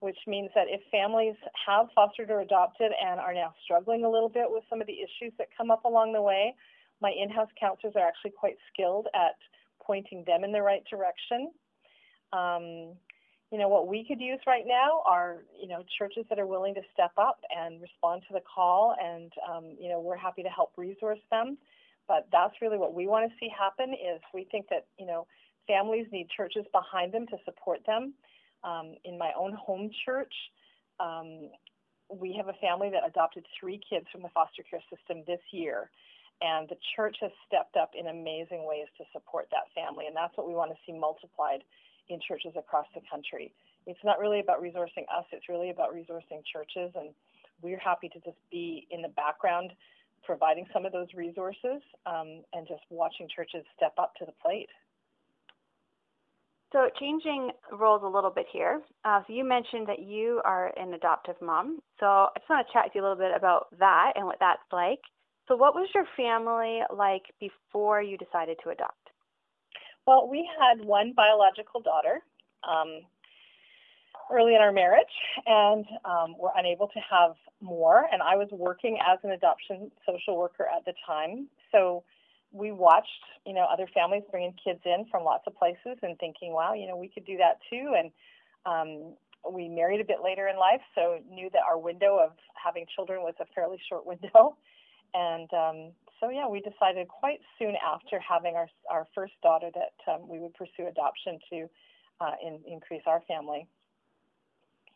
which 0.01 0.19
means 0.27 0.51
that 0.57 0.67
if 0.69 0.81
families 0.91 1.37
have 1.67 1.87
fostered 1.95 2.31
or 2.31 2.41
adopted 2.41 2.91
and 3.07 3.21
are 3.21 3.35
now 3.35 3.55
struggling 3.65 4.05
a 4.05 4.11
little 4.11 4.29
bit 4.29 4.47
with 4.49 4.65
some 4.69 4.81
of 4.81 4.87
the 4.87 4.99
issues 5.07 5.33
that 5.39 5.49
come 5.57 5.71
up 5.71 5.85
along 5.85 6.13
the 6.13 6.21
way, 6.21 6.55
my 7.01 7.13
in-house 7.23 7.53
counselors 7.59 7.95
are 7.97 8.07
actually 8.07 8.33
quite 8.33 8.57
skilled 8.73 9.07
at 9.15 9.37
pointing 9.85 10.25
them 10.27 10.45
in 10.45 10.53
the 10.53 10.63
right 10.63 10.83
direction. 10.91 11.51
Um, 12.33 12.95
you 13.53 13.59
know, 13.59 13.69
what 13.69 13.87
we 13.87 14.03
could 14.03 14.19
use 14.19 14.41
right 14.47 14.65
now 14.67 15.03
are, 15.05 15.45
you 15.61 15.69
know, 15.69 15.85
churches 15.99 16.25
that 16.31 16.39
are 16.39 16.47
willing 16.47 16.75
to 16.75 16.81
step 16.95 17.13
up 17.19 17.39
and 17.55 17.83
respond 17.83 18.23
to 18.27 18.33
the 18.33 18.41
call. 18.41 18.97
And, 18.99 19.31
um, 19.47 19.77
you 19.79 19.91
know, 19.91 20.01
we're 20.01 20.17
happy 20.17 20.43
to 20.43 20.49
help 20.49 20.73
resource 20.79 21.19
them. 21.31 21.59
But 22.09 22.27
that's 22.33 22.55
really 22.63 22.79
what 22.79 22.95
we 22.95 23.07
want 23.07 23.31
to 23.31 23.37
see 23.39 23.51
happen 23.53 23.93
is 23.93 24.23
we 24.33 24.49
think 24.51 24.69
that, 24.71 24.87
you 24.99 25.05
know, 25.05 25.27
families 25.67 26.07
need 26.11 26.29
churches 26.35 26.65
behind 26.73 27.13
them 27.13 27.27
to 27.27 27.37
support 27.45 27.81
them. 27.87 28.15
Um, 28.65 28.95
in 29.05 29.19
my 29.19 29.33
own 29.39 29.53
home 29.53 29.91
church, 30.07 30.33
um, 30.99 31.51
we 32.09 32.33
have 32.35 32.49
a 32.49 32.55
family 32.55 32.89
that 32.89 33.07
adopted 33.07 33.45
three 33.61 33.79
kids 33.89 34.07
from 34.11 34.23
the 34.23 34.31
foster 34.31 34.63
care 34.63 34.83
system 34.89 35.25
this 35.27 35.41
year. 35.53 35.91
And 36.41 36.69
the 36.71 36.77
church 36.97 37.19
has 37.21 37.31
stepped 37.47 37.77
up 37.77 37.93
in 37.99 38.07
amazing 38.07 38.65
ways 38.67 38.89
to 38.97 39.05
support 39.13 39.49
that 39.51 39.69
family. 39.77 40.07
And 40.07 40.17
that's 40.17 40.37
what 40.39 40.49
we 40.49 40.55
want 40.55 40.71
to 40.71 40.79
see 40.87 40.99
multiplied 40.99 41.63
in 42.13 42.21
churches 42.27 42.53
across 42.57 42.87
the 42.95 43.01
country. 43.11 43.53
It's 43.87 44.01
not 44.05 44.19
really 44.21 44.41
about 44.41 44.63
resourcing 44.63 45.09
us, 45.11 45.25
it's 45.33 45.49
really 45.49 45.71
about 45.71 45.95
resourcing 45.95 46.43
churches. 46.53 46.93
And 46.95 47.11
we're 47.63 47.79
happy 47.79 48.09
to 48.09 48.21
just 48.21 48.39
be 48.51 48.87
in 48.91 49.03
the 49.03 49.09
background 49.09 49.73
providing 50.25 50.67
some 50.73 50.87
of 50.87 50.93
those 50.93 51.09
resources 51.17 51.83
um, 52.07 52.43
and 52.53 52.67
just 52.69 52.83
watching 52.91 53.29
churches 53.35 53.65
step 53.77 53.93
up 53.99 54.15
to 54.17 54.25
the 54.25 54.33
plate. 54.43 54.69
So, 56.73 56.89
changing 56.99 57.51
roles 57.71 58.01
a 58.03 58.09
little 58.09 58.31
bit 58.31 58.47
here. 58.51 58.81
Uh, 59.05 59.21
so, 59.27 59.33
you 59.33 59.45
mentioned 59.45 59.87
that 59.89 60.01
you 60.01 60.41
are 60.45 60.73
an 60.79 60.95
adoptive 60.95 61.35
mom. 61.43 61.81
So, 62.01 62.07
I 62.07 62.29
just 62.39 62.49
want 62.49 62.67
to 62.67 62.73
chat 62.73 62.85
with 62.87 62.93
you 62.95 63.03
a 63.03 63.05
little 63.05 63.19
bit 63.19 63.37
about 63.37 63.67
that 63.79 64.13
and 64.17 64.25
what 64.25 64.39
that's 64.41 64.63
like. 64.73 65.01
So, 65.49 65.57
what 65.57 65.75
was 65.75 65.89
your 65.95 66.07
family 66.17 66.81
like 66.97 67.25
before 67.41 68.01
you 68.01 68.17
decided 68.17 68.57
to 68.65 68.71
adopt? 68.71 69.02
Well, 70.07 70.29
we 70.29 70.49
had 70.59 70.85
one 70.85 71.13
biological 71.15 71.81
daughter 71.81 72.21
um, 72.69 73.03
early 74.33 74.55
in 74.55 74.61
our 74.61 74.73
marriage 74.73 75.07
and 75.47 75.85
um, 76.05 76.35
were 76.39 76.53
unable 76.57 76.89
to 76.89 77.01
have 77.11 77.35
more. 77.61 78.07
And 78.13 78.23
I 78.23 78.37
was 78.37 78.49
working 78.51 78.99
as 79.01 79.19
an 79.23 79.31
adoption 79.31 79.91
social 80.07 80.37
worker 80.37 80.67
at 80.75 80.85
the 80.85 80.93
time. 81.07 81.49
So, 81.71 82.05
we 82.53 82.71
watched, 82.71 83.09
you 83.47 83.55
know, 83.55 83.67
other 83.73 83.89
families 83.95 84.23
bringing 84.31 84.55
kids 84.63 84.81
in 84.85 85.07
from 85.11 85.25
lots 85.25 85.45
of 85.47 85.57
places 85.57 85.97
and 86.03 86.19
thinking, 86.19 86.53
wow, 86.53 86.75
you 86.75 86.87
know, 86.87 86.97
we 86.97 87.09
could 87.09 87.25
do 87.25 87.39
that 87.39 87.59
too. 87.71 87.95
And 87.97 88.11
um, 88.67 89.15
we 89.51 89.69
married 89.69 90.01
a 90.01 90.05
bit 90.05 90.19
later 90.23 90.49
in 90.49 90.57
life, 90.57 90.83
so 90.95 91.19
knew 91.31 91.49
that 91.53 91.63
our 91.69 91.79
window 91.79 92.19
of 92.23 92.33
having 92.63 92.85
children 92.95 93.23
was 93.23 93.35
a 93.41 93.47
fairly 93.55 93.79
short 93.89 94.07
window. 94.13 94.57
And 95.15 95.49
um, 95.53 95.93
so, 96.23 96.31
yeah, 96.31 96.47
we 96.47 96.61
decided 96.61 97.09
quite 97.09 97.41
soon 97.59 97.75
after 97.85 98.21
having 98.21 98.55
our, 98.55 98.69
our 98.89 99.09
first 99.13 99.33
daughter 99.43 99.71
that 99.75 100.13
um, 100.13 100.29
we 100.29 100.39
would 100.39 100.55
pursue 100.55 100.87
adoption 100.89 101.41
to 101.51 101.69
uh, 102.21 102.35
in, 102.47 102.61
increase 102.73 103.03
our 103.07 103.23
family. 103.27 103.67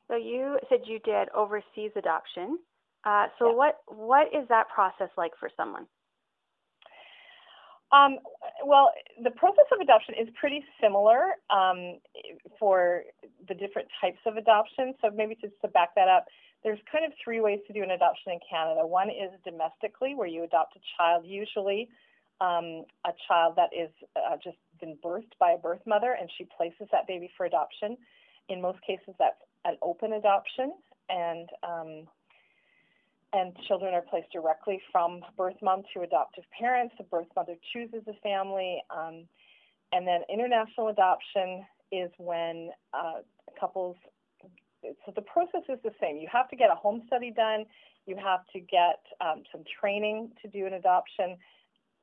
So 0.06 0.14
you 0.14 0.58
said 0.68 0.80
you 0.86 1.00
did 1.00 1.28
overseas 1.34 1.90
adoption. 1.96 2.58
Uh, 3.04 3.26
so 3.40 3.50
yeah. 3.50 3.56
what 3.56 3.78
what 3.88 4.28
is 4.28 4.46
that 4.48 4.68
process 4.68 5.08
like 5.16 5.32
for 5.38 5.50
someone? 5.56 5.86
Um, 7.92 8.18
well, 8.64 8.90
the 9.22 9.30
process 9.30 9.64
of 9.72 9.80
adoption 9.80 10.14
is 10.20 10.28
pretty 10.38 10.64
similar 10.80 11.38
um, 11.50 11.98
for 12.58 13.02
the 13.48 13.54
different 13.54 13.88
types 14.00 14.18
of 14.26 14.36
adoption. 14.36 14.94
So 15.00 15.10
maybe 15.14 15.36
just 15.40 15.54
to 15.62 15.68
back 15.68 15.94
that 15.94 16.08
up, 16.08 16.26
there's 16.64 16.78
kind 16.90 17.04
of 17.04 17.12
three 17.22 17.40
ways 17.40 17.60
to 17.66 17.72
do 17.72 17.82
an 17.82 17.90
adoption 17.90 18.32
in 18.32 18.40
Canada. 18.48 18.86
One 18.86 19.08
is 19.10 19.30
domestically, 19.44 20.14
where 20.14 20.26
you 20.26 20.44
adopt 20.44 20.76
a 20.76 20.80
child, 20.96 21.24
usually 21.24 21.88
um, 22.40 22.84
a 23.04 23.12
child 23.28 23.54
that 23.56 23.70
is 23.76 23.90
uh, 24.16 24.36
just 24.42 24.58
been 24.80 24.96
birthed 25.04 25.32
by 25.38 25.52
a 25.52 25.58
birth 25.58 25.80
mother, 25.86 26.16
and 26.18 26.28
she 26.36 26.46
places 26.56 26.88
that 26.92 27.06
baby 27.06 27.30
for 27.36 27.46
adoption. 27.46 27.96
In 28.48 28.60
most 28.60 28.80
cases, 28.82 29.14
that's 29.18 29.40
an 29.64 29.76
open 29.82 30.12
adoption, 30.12 30.72
and 31.08 31.48
um, 31.62 32.06
and 33.32 33.56
children 33.66 33.92
are 33.92 34.02
placed 34.02 34.30
directly 34.32 34.80
from 34.92 35.20
birth 35.36 35.56
mom 35.62 35.82
to 35.92 36.02
adoptive 36.02 36.44
parents. 36.58 36.94
The 36.96 37.04
birth 37.04 37.26
mother 37.36 37.56
chooses 37.72 38.02
a 38.06 38.14
family. 38.22 38.82
Um, 38.90 39.24
and 39.92 40.06
then 40.06 40.22
international 40.32 40.88
adoption 40.88 41.64
is 41.92 42.10
when 42.18 42.70
uh, 42.92 43.20
couples, 43.58 43.96
so 45.04 45.12
the 45.14 45.22
process 45.22 45.62
is 45.68 45.78
the 45.82 45.92
same. 46.00 46.16
You 46.16 46.28
have 46.32 46.48
to 46.50 46.56
get 46.56 46.70
a 46.70 46.74
home 46.74 47.02
study 47.06 47.30
done. 47.30 47.64
You 48.06 48.16
have 48.16 48.46
to 48.52 48.60
get 48.60 49.02
um, 49.20 49.42
some 49.50 49.62
training 49.80 50.30
to 50.42 50.48
do 50.48 50.66
an 50.66 50.74
adoption. 50.74 51.36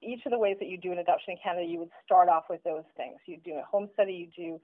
Each 0.01 0.25
of 0.25 0.31
the 0.31 0.37
ways 0.37 0.57
that 0.59 0.67
you 0.67 0.77
do 0.77 0.91
an 0.91 0.99
adoption 0.99 1.31
in 1.31 1.37
Canada, 1.41 1.65
you 1.65 1.79
would 1.79 1.91
start 2.05 2.27
off 2.27 2.45
with 2.49 2.63
those 2.63 2.83
things. 2.97 3.19
You 3.25 3.37
do 3.43 3.55
a 3.55 3.63
home 3.63 3.89
study, 3.93 4.13
you 4.13 4.27
do 4.35 4.59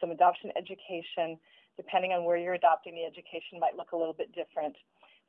some 0.00 0.10
adoption 0.10 0.50
education. 0.56 1.38
Depending 1.76 2.12
on 2.12 2.24
where 2.24 2.36
you're 2.36 2.54
adopting, 2.54 2.94
the 2.94 3.02
education 3.02 3.58
might 3.58 3.76
look 3.76 3.90
a 3.92 3.96
little 3.96 4.12
bit 4.12 4.32
different. 4.32 4.76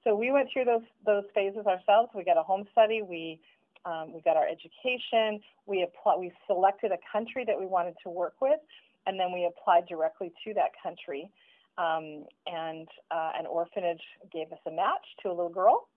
So 0.03 0.15
we 0.15 0.31
went 0.31 0.49
through 0.53 0.65
those 0.65 0.85
those 1.05 1.23
phases 1.33 1.65
ourselves. 1.65 2.11
We 2.13 2.23
got 2.23 2.37
a 2.37 2.43
home 2.43 2.65
study. 2.71 3.01
We 3.01 3.41
um, 3.85 4.13
we 4.13 4.21
got 4.21 4.37
our 4.37 4.47
education. 4.47 5.41
We 5.65 5.81
applied. 5.81 6.19
We 6.19 6.31
selected 6.45 6.91
a 6.91 7.01
country 7.11 7.43
that 7.45 7.59
we 7.59 7.65
wanted 7.65 7.95
to 8.03 8.09
work 8.09 8.35
with, 8.39 8.59
and 9.07 9.19
then 9.19 9.31
we 9.33 9.45
applied 9.49 9.87
directly 9.87 10.31
to 10.45 10.53
that 10.53 10.71
country. 10.81 11.31
Um, 11.77 12.25
and 12.47 12.87
uh, 13.11 13.31
an 13.37 13.45
orphanage 13.45 14.01
gave 14.31 14.51
us 14.51 14.59
a 14.65 14.71
match 14.71 15.05
to 15.23 15.29
a 15.29 15.33
little 15.33 15.49
girl, 15.49 15.87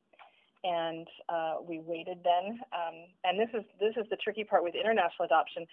and 0.65 1.07
uh, 1.29 1.57
we 1.63 1.79
waited 1.79 2.19
then. 2.25 2.59
Um, 2.73 3.07
and 3.25 3.39
this 3.39 3.49
is 3.55 3.65
this 3.79 3.95
is 3.97 4.09
the 4.11 4.17
tricky 4.17 4.45
part 4.45 4.65
with 4.65 4.75
international 4.75 5.27
adoption. 5.27 5.67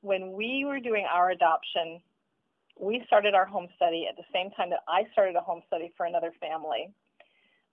When 0.00 0.32
we 0.32 0.64
were 0.66 0.80
doing 0.80 1.06
our 1.06 1.30
adoption, 1.30 2.02
we 2.78 3.02
started 3.06 3.34
our 3.34 3.46
home 3.46 3.68
study 3.76 4.06
at 4.10 4.16
the 4.16 4.24
same 4.32 4.50
time 4.50 4.70
that 4.70 4.80
I 4.88 5.04
started 5.12 5.36
a 5.36 5.40
home 5.40 5.62
study 5.68 5.92
for 5.96 6.06
another 6.06 6.32
family 6.40 6.90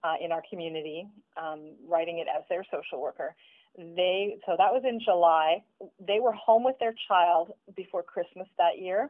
uh, 0.04 0.16
in 0.22 0.32
our 0.32 0.44
community, 0.50 1.08
um, 1.38 1.76
writing 1.88 2.20
it 2.20 2.28
as 2.28 2.44
their 2.50 2.64
social 2.72 3.02
worker. 3.02 3.36
They 3.78 4.38
so 4.46 4.56
that 4.58 4.74
was 4.74 4.84
in 4.88 5.00
July. 5.00 5.64
They 6.06 6.20
were 6.20 6.34
home 6.34 6.64
with 6.64 6.78
their 6.80 6.94
child 7.08 7.54
before 7.76 8.04
Christmas 8.04 8.48
that 8.58 8.80
year. 8.80 9.10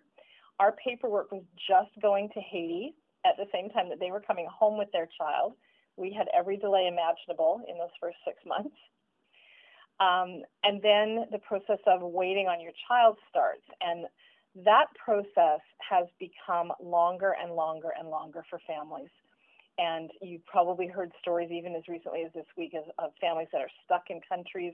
Our 0.60 0.76
paperwork 0.84 1.32
was 1.32 1.44
just 1.56 1.92
going 2.02 2.30
to 2.34 2.42
Haiti 2.42 2.96
at 3.26 3.36
the 3.38 3.46
same 3.54 3.70
time 3.70 3.90
that 3.90 4.00
they 4.00 4.12
were 4.12 4.22
coming 4.22 4.48
home 4.52 4.78
with 4.78 4.92
their 4.92 5.08
child. 5.18 5.54
We 5.98 6.14
had 6.14 6.28
every 6.38 6.58
delay 6.58 6.88
imaginable 6.88 7.62
in 7.68 7.78
those 7.78 7.96
first 8.00 8.18
six 8.26 8.38
months. 8.46 8.76
Um, 10.00 10.44
and 10.64 10.82
then 10.82 11.26
the 11.32 11.40
process 11.40 11.80
of 11.86 12.02
waiting 12.02 12.48
on 12.48 12.62
your 12.62 12.72
child 12.88 13.18
starts. 13.30 13.64
And 13.82 14.06
that 14.64 14.88
process 15.04 15.60
has 15.88 16.08
become 16.20 16.72
longer 16.82 17.36
and 17.42 17.54
longer 17.54 17.90
and 17.98 18.10
longer 18.10 18.44
for 18.50 18.60
families. 18.66 19.12
And 19.78 20.10
you've 20.22 20.46
probably 20.46 20.88
heard 20.88 21.12
stories 21.22 21.52
even 21.52 21.76
as 21.76 21.84
recently 21.88 22.24
as 22.26 22.34
this 22.34 22.48
week 22.58 22.74
of, 22.76 22.84
of 22.98 23.12
families 23.20 23.48
that 23.52 23.62
are 23.62 23.72
stuck 23.86 24.04
in 24.10 24.20
countries. 24.28 24.74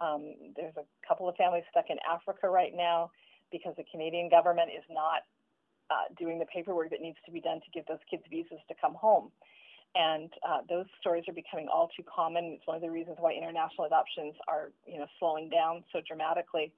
Um, 0.00 0.34
there's 0.56 0.76
a 0.76 0.84
couple 1.06 1.28
of 1.28 1.36
families 1.36 1.64
stuck 1.70 1.86
in 1.88 1.96
Africa 2.10 2.48
right 2.48 2.72
now 2.74 3.10
because 3.50 3.74
the 3.76 3.84
Canadian 3.90 4.28
government 4.28 4.70
is 4.76 4.84
not 4.90 5.22
uh, 5.90 6.12
doing 6.18 6.38
the 6.38 6.46
paperwork 6.46 6.90
that 6.90 7.00
needs 7.00 7.18
to 7.26 7.32
be 7.32 7.40
done 7.40 7.60
to 7.60 7.70
give 7.72 7.84
those 7.86 8.02
kids 8.10 8.22
visas 8.30 8.60
to 8.68 8.74
come 8.80 8.94
home. 8.94 9.30
And 9.94 10.30
uh, 10.42 10.62
those 10.68 10.86
stories 11.00 11.24
are 11.28 11.34
becoming 11.34 11.68
all 11.72 11.88
too 11.96 12.02
common. 12.02 12.56
It's 12.58 12.66
one 12.66 12.76
of 12.76 12.82
the 12.82 12.90
reasons 12.90 13.16
why 13.20 13.32
international 13.32 13.86
adoptions 13.86 14.34
are, 14.48 14.72
you 14.86 14.98
know, 14.98 15.06
slowing 15.20 15.48
down 15.48 15.84
so 15.92 16.00
dramatically. 16.06 16.72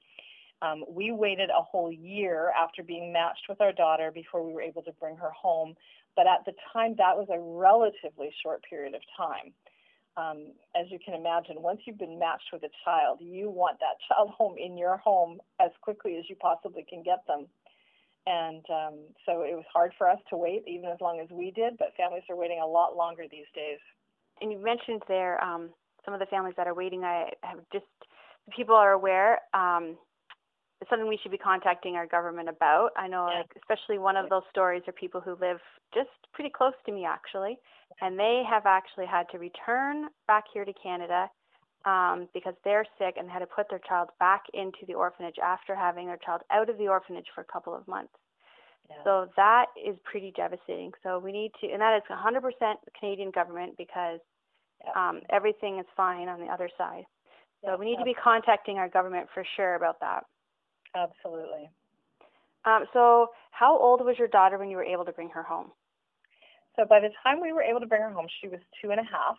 Um, 0.61 0.85
we 0.89 1.13
waited 1.13 1.49
a 1.51 1.63
whole 1.63 1.93
year 1.93 2.53
after 2.53 2.83
being 2.83 3.13
matched 3.13 3.45
with 3.49 3.61
our 3.61 3.73
daughter 3.73 4.11
before 4.13 4.45
we 4.47 4.53
were 4.53 4.63
able 4.63 4.83
to 4.83 4.93
bring 5.01 5.17
her 5.17 5.31
home 5.31 5.77
but 6.17 6.27
at 6.27 6.45
the 6.47 6.55
time, 6.73 6.95
that 6.97 7.17
was 7.17 7.29
a 7.31 7.39
relatively 7.39 8.33
short 8.43 8.65
period 8.65 8.95
of 8.95 9.03
time. 9.17 9.53
Um, 10.17 10.53
as 10.75 10.87
you 10.91 10.99
can 11.05 11.15
imagine, 11.15 11.61
once 11.61 11.81
you've 11.85 11.99
been 11.99 12.19
matched 12.19 12.49
with 12.53 12.63
a 12.63 12.71
child, 12.85 13.19
you 13.21 13.51
want 13.51 13.79
that 13.81 14.01
child 14.09 14.31
home 14.31 14.57
in 14.59 14.79
your 14.79 14.97
home 14.97 15.41
as 15.61 15.71
quickly 15.83 16.17
as 16.17 16.25
you 16.29 16.37
possibly 16.37 16.85
can 16.89 17.03
get 17.03 17.27
them. 17.27 17.47
And 18.27 18.65
um, 18.71 18.95
so 19.25 19.43
it 19.43 19.55
was 19.55 19.65
hard 19.73 19.93
for 19.97 20.09
us 20.09 20.19
to 20.31 20.37
wait, 20.37 20.65
even 20.67 20.91
as 20.91 21.01
long 21.01 21.21
as 21.21 21.29
we 21.31 21.53
did, 21.53 21.79
but 21.79 21.95
families 21.97 22.25
are 22.29 22.35
waiting 22.35 22.61
a 22.61 22.67
lot 22.67 22.97
longer 22.97 23.25
these 23.31 23.47
days. 23.55 23.79
And 24.41 24.51
you 24.51 24.59
mentioned 24.59 25.03
there 25.07 25.43
um, 25.43 25.71
some 26.05 26.13
of 26.13 26.21
the 26.21 26.27
families 26.27 26.55
that 26.57 26.67
are 26.67 26.75
waiting. 26.75 27.05
I 27.05 27.31
have 27.43 27.61
just, 27.73 27.87
people 28.55 28.75
are 28.75 28.93
aware. 28.93 29.41
Um, 29.55 29.97
it's 30.81 30.91
something 30.91 31.09
we 31.09 31.19
should 31.23 31.31
be 31.31 31.39
contacting 31.39 31.95
our 31.95 32.07
government 32.07 32.49
about. 32.49 32.91
I 32.97 33.07
know, 33.07 33.29
yeah. 33.31 33.39
like, 33.39 33.51
especially 33.57 33.99
one 33.99 34.17
of 34.17 34.29
those 34.29 34.43
stories 34.51 34.83
are 34.89 34.93
people 34.93 35.21
who 35.21 35.37
live 35.41 35.59
just 35.95 36.11
pretty 36.33 36.51
close 36.51 36.75
to 36.87 36.93
me, 36.93 37.05
actually, 37.05 37.59
and 38.01 38.19
they 38.19 38.43
have 38.49 38.67
actually 38.67 39.07
had 39.07 39.29
to 39.31 39.39
return 39.39 40.07
back 40.27 40.45
here 40.53 40.65
to 40.65 40.73
Canada 40.73 41.29
um, 41.85 42.29
because 42.35 42.55
they're 42.65 42.85
sick 42.99 43.15
and 43.17 43.31
had 43.31 43.39
to 43.39 43.47
put 43.47 43.67
their 43.71 43.81
child 43.89 44.09
back 44.19 44.43
into 44.53 44.85
the 44.87 44.95
orphanage 44.95 45.37
after 45.43 45.75
having 45.75 46.07
their 46.07 46.19
child 46.19 46.43
out 46.51 46.69
of 46.69 46.79
the 46.79 46.89
orphanage 46.89 47.27
for 47.35 47.41
a 47.41 47.45
couple 47.45 47.75
of 47.75 47.87
months. 47.87 48.13
Yeah. 48.91 48.97
So 49.05 49.27
that 49.37 49.67
is 49.77 49.97
pretty 50.05 50.33
devastating. 50.37 50.93
So 51.03 51.19
we 51.19 51.33
need 51.33 51.53
to, 51.61 51.69
and 51.71 51.81
that 51.81 51.97
is 51.97 52.03
100% 52.11 52.75
Canadian 52.99 53.31
government 53.31 53.75
because 53.77 54.21
yeah. 54.85 55.09
um, 55.09 55.21
everything 55.31 55.79
is 55.79 55.87
fine 55.97 56.29
on 56.29 56.41
the 56.41 56.47
other 56.47 56.69
side. 56.77 57.05
So 57.65 57.71
yeah, 57.71 57.77
we 57.77 57.87
need 57.87 57.99
to 57.99 58.05
be 58.05 58.15
contacting 58.15 58.79
our 58.79 58.89
government 58.89 59.29
for 59.33 59.45
sure 59.57 59.75
about 59.75 60.01
that. 60.01 60.25
Absolutely. 60.95 61.71
Um, 62.65 62.85
so, 62.93 63.29
how 63.53 63.79
old 63.79 64.05
was 64.05 64.17
your 64.19 64.29
daughter 64.29 64.59
when 64.59 64.71
you 64.71 64.77
were 64.77 64.85
able 64.85 65.05
to 65.05 65.13
bring 65.13 65.31
her 65.31 65.43
home? 65.43 65.71
So, 66.77 66.85
by 66.85 67.01
the 67.01 67.11
time 67.23 67.41
we 67.41 67.53
were 67.53 67.63
able 67.63 67.81
to 67.81 67.87
bring 67.87 68.03
her 68.03 68.13
home, 68.13 68.27
she 68.41 68.49
was 68.49 68.61
two 68.81 68.91
and 68.91 69.01
a 69.01 69.05
half. 69.05 69.39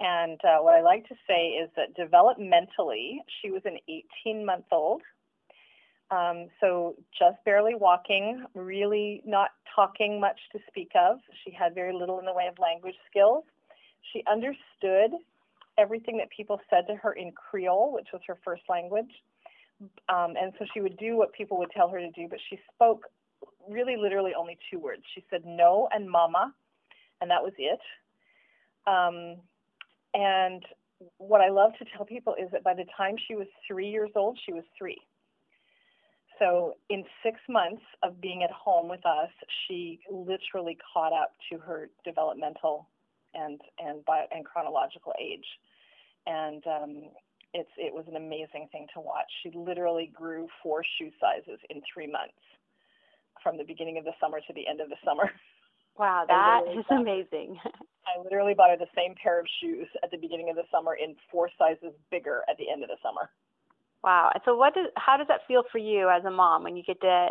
And 0.00 0.40
uh, 0.44 0.58
what 0.62 0.74
I 0.74 0.82
like 0.82 1.06
to 1.08 1.14
say 1.26 1.48
is 1.48 1.70
that 1.76 1.96
developmentally, 1.96 3.18
she 3.40 3.50
was 3.50 3.62
an 3.64 3.78
18 4.24 4.44
month 4.44 4.64
old. 4.72 5.02
Um, 6.10 6.48
so, 6.60 6.96
just 7.16 7.36
barely 7.44 7.74
walking, 7.76 8.44
really 8.54 9.22
not 9.24 9.50
talking 9.74 10.20
much 10.20 10.40
to 10.52 10.58
speak 10.68 10.90
of. 10.96 11.18
She 11.44 11.52
had 11.52 11.74
very 11.74 11.94
little 11.94 12.18
in 12.18 12.24
the 12.24 12.32
way 12.32 12.48
of 12.48 12.58
language 12.58 12.96
skills. 13.08 13.44
She 14.12 14.24
understood 14.30 15.12
everything 15.78 16.16
that 16.18 16.28
people 16.36 16.60
said 16.68 16.86
to 16.88 16.96
her 16.96 17.12
in 17.12 17.32
Creole, 17.32 17.92
which 17.94 18.08
was 18.12 18.22
her 18.26 18.38
first 18.44 18.62
language. 18.68 19.10
Um, 20.08 20.34
and 20.40 20.52
so 20.58 20.66
she 20.74 20.80
would 20.80 20.98
do 20.98 21.16
what 21.16 21.32
people 21.32 21.58
would 21.58 21.70
tell 21.70 21.88
her 21.88 22.00
to 22.00 22.10
do, 22.10 22.26
but 22.28 22.38
she 22.50 22.58
spoke 22.74 23.04
really 23.68 23.96
literally 23.96 24.32
only 24.36 24.58
two 24.70 24.78
words. 24.78 25.02
She 25.14 25.24
said 25.30 25.42
no 25.44 25.88
and 25.92 26.10
mama, 26.10 26.54
and 27.20 27.30
that 27.30 27.42
was 27.42 27.52
it. 27.58 27.80
Um, 28.86 29.36
and 30.14 30.64
what 31.18 31.40
I 31.40 31.48
love 31.48 31.72
to 31.78 31.84
tell 31.96 32.04
people 32.04 32.34
is 32.34 32.50
that 32.52 32.64
by 32.64 32.74
the 32.74 32.84
time 32.96 33.16
she 33.26 33.34
was 33.34 33.46
three 33.66 33.88
years 33.88 34.10
old, 34.14 34.38
she 34.44 34.52
was 34.52 34.64
three. 34.76 34.98
So 36.38 36.74
in 36.88 37.04
six 37.22 37.38
months 37.48 37.82
of 38.02 38.20
being 38.20 38.42
at 38.42 38.50
home 38.50 38.88
with 38.88 39.04
us, 39.04 39.30
she 39.66 40.00
literally 40.10 40.78
caught 40.92 41.12
up 41.12 41.34
to 41.52 41.58
her 41.58 41.90
developmental 42.04 42.88
and 43.34 43.60
and 43.78 44.04
bio, 44.04 44.24
and 44.32 44.44
chronological 44.44 45.12
age, 45.20 45.44
and 46.26 46.66
um, 46.66 47.02
it's 47.54 47.70
it 47.76 47.94
was 47.94 48.04
an 48.08 48.16
amazing 48.16 48.68
thing 48.72 48.86
to 48.94 49.00
watch. 49.00 49.30
She 49.42 49.50
literally 49.54 50.10
grew 50.12 50.48
four 50.62 50.82
shoe 50.98 51.10
sizes 51.20 51.60
in 51.68 51.82
three 51.92 52.06
months, 52.06 52.40
from 53.42 53.56
the 53.56 53.64
beginning 53.64 53.98
of 53.98 54.04
the 54.04 54.12
summer 54.20 54.40
to 54.40 54.52
the 54.52 54.66
end 54.66 54.80
of 54.80 54.88
the 54.88 54.96
summer. 55.04 55.30
Wow, 55.98 56.24
that 56.28 56.62
is 56.72 56.84
amazing. 56.88 57.58
I 58.08 58.22
literally 58.22 58.54
bought 58.54 58.70
her 58.70 58.78
the 58.78 58.88
same 58.96 59.14
pair 59.22 59.38
of 59.38 59.46
shoes 59.60 59.86
at 60.02 60.10
the 60.10 60.16
beginning 60.16 60.48
of 60.48 60.56
the 60.56 60.64
summer 60.72 60.94
in 60.94 61.14
four 61.30 61.50
sizes 61.58 61.92
bigger 62.10 62.40
at 62.48 62.56
the 62.56 62.70
end 62.70 62.82
of 62.82 62.88
the 62.88 62.96
summer. 63.02 63.28
Wow. 64.02 64.30
And 64.32 64.40
so, 64.44 64.56
what 64.56 64.74
does 64.74 64.86
how 64.96 65.16
does 65.16 65.28
that 65.28 65.40
feel 65.46 65.62
for 65.70 65.78
you 65.78 66.08
as 66.08 66.24
a 66.24 66.30
mom 66.30 66.64
when 66.64 66.76
you 66.76 66.82
get 66.82 67.00
to 67.02 67.28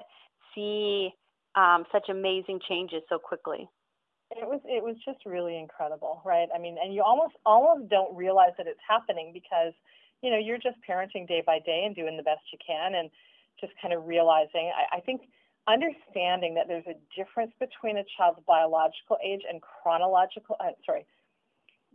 see 0.54 1.10
um, 1.56 1.86
such 1.92 2.10
amazing 2.10 2.60
changes 2.68 3.01
so 3.10 3.18
quickly? 3.18 3.68
It 4.32 4.48
was 4.48 4.62
it 4.66 4.84
was 4.84 4.96
just 5.04 5.25
really 5.25 5.58
incredible, 5.58 6.22
right? 6.24 6.48
I 6.54 6.60
mean, 6.60 6.78
and 6.82 6.94
you 6.94 7.01
almost 7.01 7.34
almost 7.46 7.89
don't 7.89 8.16
realize 8.16 8.54
that 8.58 8.68
it's 8.68 8.80
happening 8.88 9.32
because 9.34 9.74
you 10.22 10.30
know 10.30 10.38
you're 10.38 10.60
just 10.60 10.78
parenting 10.88 11.28
day 11.28 11.42
by 11.44 11.58
day 11.66 11.84
and 11.86 11.96
doing 11.96 12.18
the 12.18 12.24
best 12.24 12.42
you 12.54 12.60
can, 12.66 12.94
and 12.94 13.10
just 13.60 13.74
kind 13.82 13.94
of 13.94 14.06
realizing. 14.06 14.72
I, 14.78 14.98
I 14.98 15.00
think 15.01 15.22
understanding 15.72 16.56
that 16.56 16.68
there's 16.68 16.88
a 16.88 16.98
difference 17.16 17.52
between 17.60 17.98
a 17.98 18.04
child's 18.18 18.40
biological 18.48 19.18
age 19.24 19.42
and 19.50 19.62
chronological. 19.62 20.56
Uh, 20.60 20.72
sorry, 20.86 21.06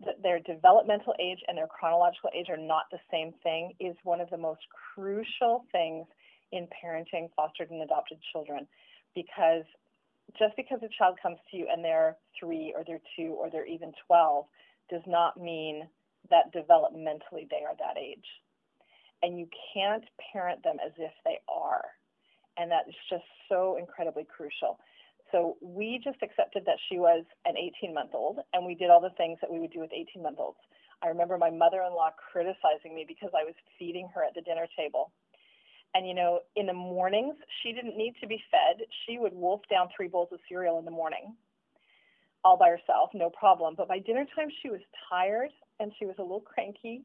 that 0.04 0.23
their 0.23 0.40
developmental 0.40 1.14
age 1.21 1.38
and 1.47 1.57
their 1.57 1.66
chronological 1.66 2.31
age 2.35 2.47
are 2.49 2.57
not 2.57 2.85
the 2.90 2.99
same 3.11 3.33
thing 3.43 3.73
is 3.78 3.95
one 4.02 4.21
of 4.21 4.28
the 4.31 4.37
most 4.37 4.61
crucial 4.95 5.64
things 5.71 6.07
in 6.52 6.66
parenting 6.66 7.28
fostered 7.37 7.71
and 7.71 7.83
adopted 7.83 8.19
children 8.33 8.66
because 9.14 9.64
just 10.38 10.57
because 10.57 10.81
a 10.83 10.88
child 10.99 11.19
comes 11.23 11.38
to 11.50 11.57
you 11.57 11.69
and 11.71 11.85
they're 11.85 12.16
three 12.38 12.73
or 12.76 12.83
they're 12.85 13.02
two 13.16 13.37
or 13.38 13.50
they're 13.50 13.66
even 13.66 13.93
12 14.07 14.47
does 14.90 15.02
not 15.07 15.37
mean 15.37 15.87
that 16.31 16.52
developmentally 16.54 17.49
they 17.50 17.62
are 17.64 17.76
that 17.78 18.00
age. 18.00 18.25
And 19.23 19.38
you 19.38 19.49
can't 19.73 20.04
parent 20.33 20.62
them 20.62 20.76
as 20.85 20.93
if 20.99 21.12
they 21.25 21.38
are. 21.49 21.85
And 22.56 22.70
that 22.70 22.88
is 22.88 22.94
just 23.11 23.25
so 23.49 23.76
incredibly 23.78 24.25
crucial. 24.25 24.78
So 25.32 25.56
we 25.61 26.00
just 26.02 26.23
accepted 26.23 26.64
that 26.66 26.78
she 26.88 26.99
was 26.99 27.25
an 27.44 27.56
18 27.56 27.92
month 27.92 28.11
old 28.14 28.38
and 28.52 28.64
we 28.64 28.75
did 28.75 28.90
all 28.90 29.00
the 29.00 29.14
things 29.16 29.38
that 29.40 29.50
we 29.50 29.58
would 29.58 29.73
do 29.73 29.80
with 29.80 29.90
18 29.92 30.23
month 30.23 30.38
olds. 30.38 30.58
I 31.02 31.08
remember 31.08 31.37
my 31.37 31.50
mother 31.50 31.82
in 31.82 31.92
law 31.92 32.11
criticizing 32.32 32.94
me 32.94 33.04
because 33.06 33.30
I 33.34 33.42
was 33.42 33.54
feeding 33.78 34.08
her 34.14 34.23
at 34.23 34.34
the 34.34 34.42
dinner 34.42 34.66
table. 34.76 35.11
And 35.94 36.06
you 36.06 36.14
know, 36.14 36.40
in 36.56 36.66
the 36.66 36.73
mornings, 36.73 37.34
she 37.62 37.73
didn't 37.73 37.96
need 37.96 38.14
to 38.20 38.26
be 38.26 38.42
fed. 38.50 38.87
She 39.06 39.18
would 39.18 39.34
wolf 39.34 39.62
down 39.70 39.88
three 39.96 40.08
bowls 40.08 40.28
of 40.32 40.38
cereal 40.49 40.78
in 40.78 40.84
the 40.84 40.90
morning 40.90 41.34
all 42.44 42.56
by 42.56 42.68
herself, 42.68 43.11
no 43.14 43.30
problem. 43.30 43.75
But 43.76 43.88
by 43.88 43.99
dinner 43.99 44.26
time, 44.37 44.49
she 44.62 44.68
was 44.68 44.80
tired 45.08 45.50
and 45.80 45.92
she 45.99 46.04
was 46.04 46.14
a 46.18 46.23
little 46.23 46.40
cranky. 46.40 47.02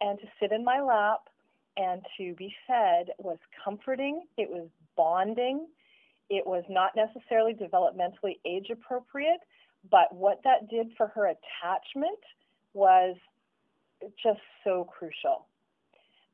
And 0.00 0.18
to 0.20 0.26
sit 0.40 0.52
in 0.52 0.64
my 0.64 0.80
lap 0.80 1.28
and 1.76 2.02
to 2.16 2.34
be 2.34 2.54
fed 2.66 3.08
was 3.18 3.38
comforting, 3.64 4.24
it 4.38 4.48
was 4.48 4.68
bonding, 4.96 5.66
it 6.28 6.46
was 6.46 6.64
not 6.68 6.92
necessarily 6.96 7.54
developmentally 7.54 8.38
age 8.44 8.68
appropriate, 8.70 9.40
but 9.90 10.12
what 10.12 10.40
that 10.44 10.68
did 10.68 10.88
for 10.96 11.08
her 11.08 11.26
attachment 11.26 12.18
was 12.74 13.16
just 14.22 14.40
so 14.64 14.84
crucial. 14.84 15.46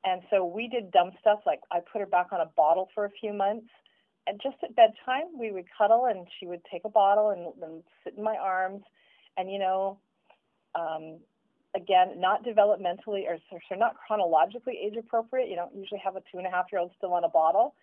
And 0.04 0.22
so 0.30 0.44
we 0.44 0.68
did 0.68 0.90
dumb 0.90 1.12
stuff 1.20 1.40
like 1.46 1.60
I 1.70 1.78
put 1.80 2.00
her 2.00 2.06
back 2.06 2.28
on 2.32 2.40
a 2.40 2.50
bottle 2.56 2.88
for 2.94 3.04
a 3.04 3.10
few 3.10 3.32
months. 3.32 3.68
And 4.26 4.40
just 4.42 4.56
at 4.62 4.74
bedtime, 4.74 5.38
we 5.38 5.52
would 5.52 5.66
cuddle 5.76 6.06
and 6.06 6.26
she 6.38 6.46
would 6.46 6.62
take 6.70 6.82
a 6.84 6.88
bottle 6.88 7.30
and, 7.30 7.62
and 7.62 7.82
sit 8.02 8.14
in 8.16 8.24
my 8.24 8.36
arms. 8.36 8.82
And, 9.36 9.50
you 9.50 9.58
know, 9.58 9.98
um, 10.74 11.18
again, 11.74 12.20
not 12.20 12.44
developmentally 12.44 13.24
or 13.26 13.38
so 13.50 13.74
not 13.76 13.96
chronologically 14.06 14.78
age 14.82 14.96
appropriate. 14.96 15.48
You 15.48 15.56
don't 15.56 15.74
usually 15.74 16.00
have 16.04 16.16
a 16.16 16.22
two 16.30 16.38
and 16.38 16.46
a 16.46 16.50
half 16.50 16.66
year 16.72 16.80
old 16.80 16.92
still 16.98 17.12
on 17.14 17.24
a 17.24 17.28
bottle, 17.28 17.74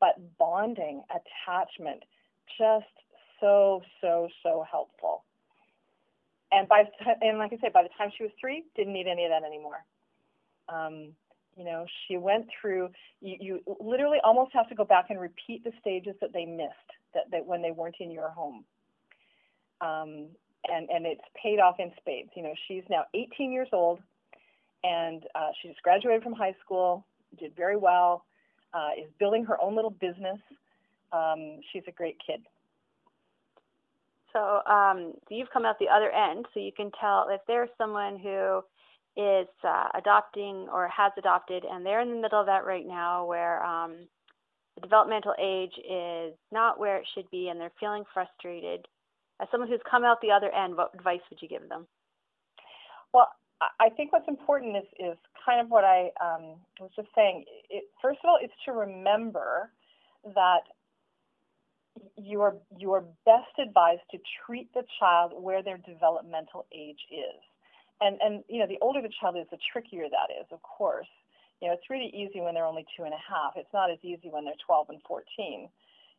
but 0.00 0.16
bonding, 0.38 1.02
attachment, 1.10 2.02
just 2.58 2.86
so, 3.40 3.82
so, 4.00 4.28
so 4.42 4.64
helpful. 4.70 5.24
And 6.52 6.68
by 6.68 6.84
and 7.20 7.38
like 7.38 7.52
I 7.52 7.58
said, 7.60 7.72
by 7.72 7.84
the 7.84 7.90
time 7.96 8.10
she 8.16 8.24
was 8.24 8.32
three, 8.40 8.64
didn't 8.74 8.92
need 8.92 9.06
any 9.06 9.24
of 9.24 9.30
that 9.30 9.44
anymore. 9.44 9.84
Um, 10.68 11.12
you 11.56 11.64
know, 11.64 11.86
she 12.08 12.16
went 12.16 12.46
through. 12.60 12.88
You, 13.20 13.36
you 13.40 13.76
literally 13.80 14.18
almost 14.24 14.50
have 14.54 14.68
to 14.70 14.74
go 14.74 14.84
back 14.84 15.06
and 15.10 15.20
repeat 15.20 15.62
the 15.62 15.70
stages 15.80 16.14
that 16.20 16.32
they 16.32 16.44
missed 16.44 16.72
that, 17.14 17.30
that 17.30 17.46
when 17.46 17.62
they 17.62 17.70
weren't 17.70 17.96
in 18.00 18.10
your 18.10 18.30
home. 18.30 18.64
Um, 19.80 20.26
and 20.68 20.88
and 20.90 21.06
it's 21.06 21.22
paid 21.40 21.60
off 21.60 21.76
in 21.78 21.92
spades. 22.00 22.30
You 22.34 22.42
know, 22.42 22.54
she's 22.66 22.82
now 22.90 23.04
18 23.14 23.52
years 23.52 23.68
old, 23.72 24.00
and 24.82 25.22
uh, 25.36 25.50
she 25.60 25.68
just 25.68 25.82
graduated 25.82 26.24
from 26.24 26.32
high 26.32 26.56
school, 26.64 27.06
did 27.38 27.54
very 27.54 27.76
well 27.76 28.24
uh, 28.74 28.90
is 28.98 29.10
building 29.18 29.44
her 29.44 29.60
own 29.60 29.74
little 29.74 29.90
business. 29.90 30.38
Um, 31.12 31.60
she's 31.72 31.82
a 31.88 31.92
great 31.92 32.16
kid. 32.24 32.40
So 34.32 34.60
um, 34.70 35.14
you've 35.28 35.50
come 35.52 35.64
out 35.64 35.78
the 35.78 35.88
other 35.88 36.10
end, 36.10 36.46
so 36.54 36.60
you 36.60 36.72
can 36.72 36.90
tell 37.00 37.26
if 37.30 37.40
there's 37.46 37.70
someone 37.76 38.18
who 38.18 38.62
is 39.16 39.48
uh, 39.64 39.88
adopting 39.94 40.68
or 40.72 40.88
has 40.88 41.12
adopted, 41.18 41.64
and 41.68 41.84
they're 41.84 42.00
in 42.00 42.10
the 42.10 42.20
middle 42.20 42.40
of 42.40 42.46
that 42.46 42.64
right 42.64 42.86
now, 42.86 43.26
where 43.26 43.62
um, 43.64 44.06
the 44.76 44.80
developmental 44.82 45.34
age 45.42 45.72
is 45.78 46.32
not 46.52 46.78
where 46.78 46.96
it 46.96 47.06
should 47.14 47.28
be, 47.30 47.48
and 47.48 47.60
they're 47.60 47.72
feeling 47.80 48.04
frustrated. 48.14 48.86
As 49.40 49.48
someone 49.50 49.68
who's 49.68 49.80
come 49.90 50.04
out 50.04 50.20
the 50.20 50.30
other 50.30 50.50
end, 50.54 50.76
what 50.76 50.94
advice 50.94 51.20
would 51.28 51.42
you 51.42 51.48
give 51.48 51.68
them? 51.68 51.86
Well, 53.12 53.28
I 53.60 53.90
think 53.90 54.12
what's 54.12 54.28
important 54.28 54.76
is, 54.76 54.88
is 54.98 55.16
kind 55.44 55.60
of 55.60 55.68
what 55.68 55.84
I 55.84 56.10
um, 56.20 56.56
was 56.80 56.90
just 56.96 57.08
saying. 57.14 57.44
It, 57.68 57.84
first 58.00 58.20
of 58.24 58.28
all, 58.28 58.38
it's 58.40 58.54
to 58.64 58.72
remember 58.72 59.70
that 60.34 60.64
you 62.16 62.40
are 62.40 62.56
you 62.78 62.92
are 62.92 63.04
best 63.26 63.52
advised 63.60 64.02
to 64.12 64.18
treat 64.46 64.72
the 64.72 64.82
child 64.98 65.32
where 65.36 65.62
their 65.62 65.78
developmental 65.78 66.66
age 66.72 67.00
is, 67.10 67.40
and 68.00 68.16
and 68.22 68.44
you 68.48 68.60
know 68.60 68.66
the 68.66 68.78
older 68.80 69.02
the 69.02 69.12
child 69.20 69.36
is, 69.36 69.44
the 69.50 69.58
trickier 69.72 70.08
that 70.08 70.32
is. 70.32 70.46
Of 70.52 70.62
course, 70.62 71.10
you 71.60 71.68
know 71.68 71.74
it's 71.74 71.90
really 71.90 72.08
easy 72.16 72.40
when 72.40 72.54
they're 72.54 72.64
only 72.68 72.86
two 72.96 73.04
and 73.04 73.12
a 73.12 73.20
half. 73.20 73.52
It's 73.56 73.72
not 73.74 73.90
as 73.90 73.98
easy 74.02 74.30
when 74.30 74.44
they're 74.44 74.60
12 74.64 74.88
and 74.88 75.02
14. 75.06 75.68